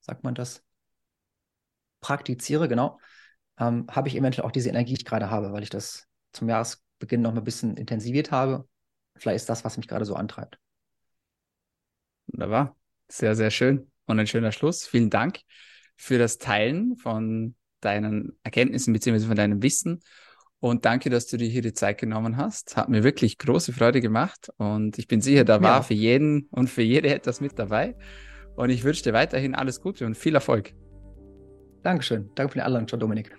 sagt 0.02 0.24
man 0.24 0.36
das, 0.36 0.64
praktiziere, 2.02 2.68
genau, 2.68 3.00
ähm, 3.58 3.88
habe 3.90 4.08
ich 4.08 4.16
eventuell 4.16 4.46
auch 4.46 4.52
diese 4.52 4.70
Energie, 4.70 4.94
die 4.94 5.02
ich 5.02 5.06
gerade 5.06 5.30
habe, 5.30 5.52
weil 5.54 5.64
ich 5.64 5.70
das 5.70 6.08
zum 6.34 6.50
Jahresbeginn 6.50 7.22
noch 7.22 7.32
mal 7.32 7.42
ein 7.42 7.46
bisschen 7.46 7.78
intensiviert 7.78 8.32
habe. 8.32 8.68
Vielleicht 9.16 9.38
ist 9.38 9.50
das, 9.50 9.64
was 9.64 9.78
mich 9.78 9.88
gerade 9.88 10.06
so 10.06 10.16
antreibt. 10.16 10.58
Wunderbar. 12.28 12.76
Sehr, 13.08 13.36
sehr 13.36 13.52
schön. 13.52 13.92
Und 14.06 14.20
ein 14.20 14.28
schöner 14.28 14.52
Schluss. 14.52 14.86
Vielen 14.86 15.10
Dank 15.10 15.40
für 15.96 16.18
das 16.18 16.38
Teilen 16.38 16.98
von 16.98 17.56
deinen 17.80 18.38
Erkenntnissen 18.44 18.94
bzw. 18.94 19.28
von 19.28 19.36
deinem 19.36 19.62
Wissen 19.62 20.02
und 20.64 20.86
danke, 20.86 21.10
dass 21.10 21.28
du 21.28 21.36
dir 21.36 21.50
hier 21.50 21.62
die 21.62 21.74
Zeit 21.74 21.98
genommen 21.98 22.38
hast. 22.38 22.78
Hat 22.78 22.88
mir 22.88 23.04
wirklich 23.04 23.38
große 23.38 23.74
Freude 23.74 24.00
gemacht. 24.00 24.50
Und 24.56 24.98
ich 24.98 25.10
bin 25.10 25.20
sicher, 25.20 25.44
da 25.44 25.62
war 25.62 25.80
ja. 25.80 25.82
für 25.82 25.94
jeden 25.94 26.48
und 26.52 26.70
für 26.70 26.82
jede 26.82 27.14
etwas 27.14 27.42
mit 27.42 27.60
dabei. 27.60 27.98
Und 28.56 28.70
ich 28.70 28.86
wünsche 28.86 29.04
dir 29.04 29.12
weiterhin 29.12 29.56
alles 29.56 29.82
Gute 29.82 30.06
und 30.06 30.16
viel 30.16 30.36
Erfolg. 30.36 30.72
Dankeschön. 31.82 32.30
Danke 32.36 32.54
für 32.54 32.60
die 32.60 32.64
Einladung, 32.64 32.88
Dominik. 32.98 33.36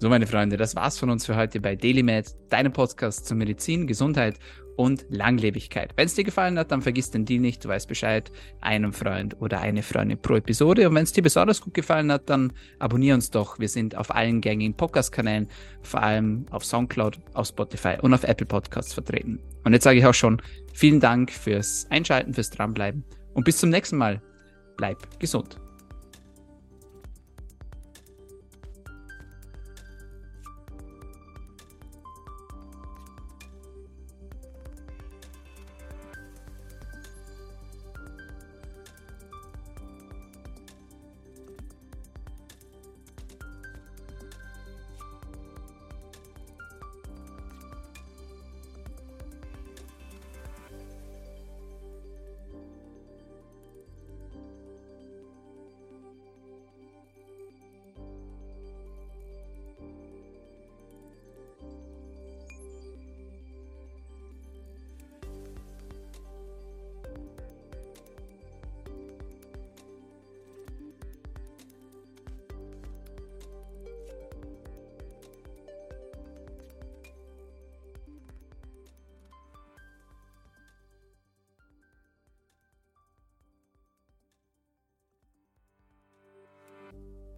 So, 0.00 0.08
meine 0.08 0.26
Freunde, 0.26 0.56
das 0.56 0.74
war's 0.74 0.98
von 0.98 1.10
uns 1.10 1.26
für 1.26 1.36
heute 1.36 1.60
bei 1.60 1.76
DailyMed, 1.76 2.34
deinem 2.48 2.72
Podcast 2.72 3.26
zur 3.26 3.36
Medizin, 3.36 3.86
Gesundheit 3.86 4.40
und 4.76 5.06
Langlebigkeit. 5.08 5.92
Wenn 5.96 6.06
es 6.06 6.14
dir 6.14 6.24
gefallen 6.24 6.58
hat, 6.58 6.72
dann 6.72 6.82
vergiss 6.82 7.10
den 7.10 7.24
Deal 7.24 7.40
nicht, 7.40 7.64
du 7.64 7.68
weißt 7.68 7.88
Bescheid, 7.88 8.30
einem 8.60 8.92
Freund 8.92 9.40
oder 9.40 9.60
eine 9.60 9.82
Freundin 9.82 10.18
pro 10.18 10.34
Episode. 10.36 10.88
Und 10.88 10.94
wenn 10.94 11.04
es 11.04 11.12
dir 11.12 11.22
besonders 11.22 11.60
gut 11.60 11.74
gefallen 11.74 12.10
hat, 12.10 12.28
dann 12.28 12.52
abonniere 12.78 13.14
uns 13.14 13.30
doch. 13.30 13.58
Wir 13.58 13.68
sind 13.68 13.96
auf 13.96 14.14
allen 14.14 14.40
gängigen 14.40 14.74
Podcast-Kanälen, 14.74 15.48
vor 15.82 16.02
allem 16.02 16.46
auf 16.50 16.64
Soundcloud, 16.64 17.18
auf 17.34 17.48
Spotify 17.48 17.96
und 18.00 18.14
auf 18.14 18.24
Apple 18.24 18.46
Podcasts 18.46 18.92
vertreten. 18.92 19.40
Und 19.64 19.72
jetzt 19.72 19.84
sage 19.84 19.98
ich 19.98 20.06
auch 20.06 20.14
schon 20.14 20.40
vielen 20.74 21.00
Dank 21.00 21.30
fürs 21.30 21.86
Einschalten, 21.90 22.34
fürs 22.34 22.50
Dranbleiben 22.50 23.04
und 23.34 23.44
bis 23.44 23.58
zum 23.58 23.70
nächsten 23.70 23.96
Mal. 23.96 24.20
Bleib 24.76 25.20
gesund. 25.20 25.61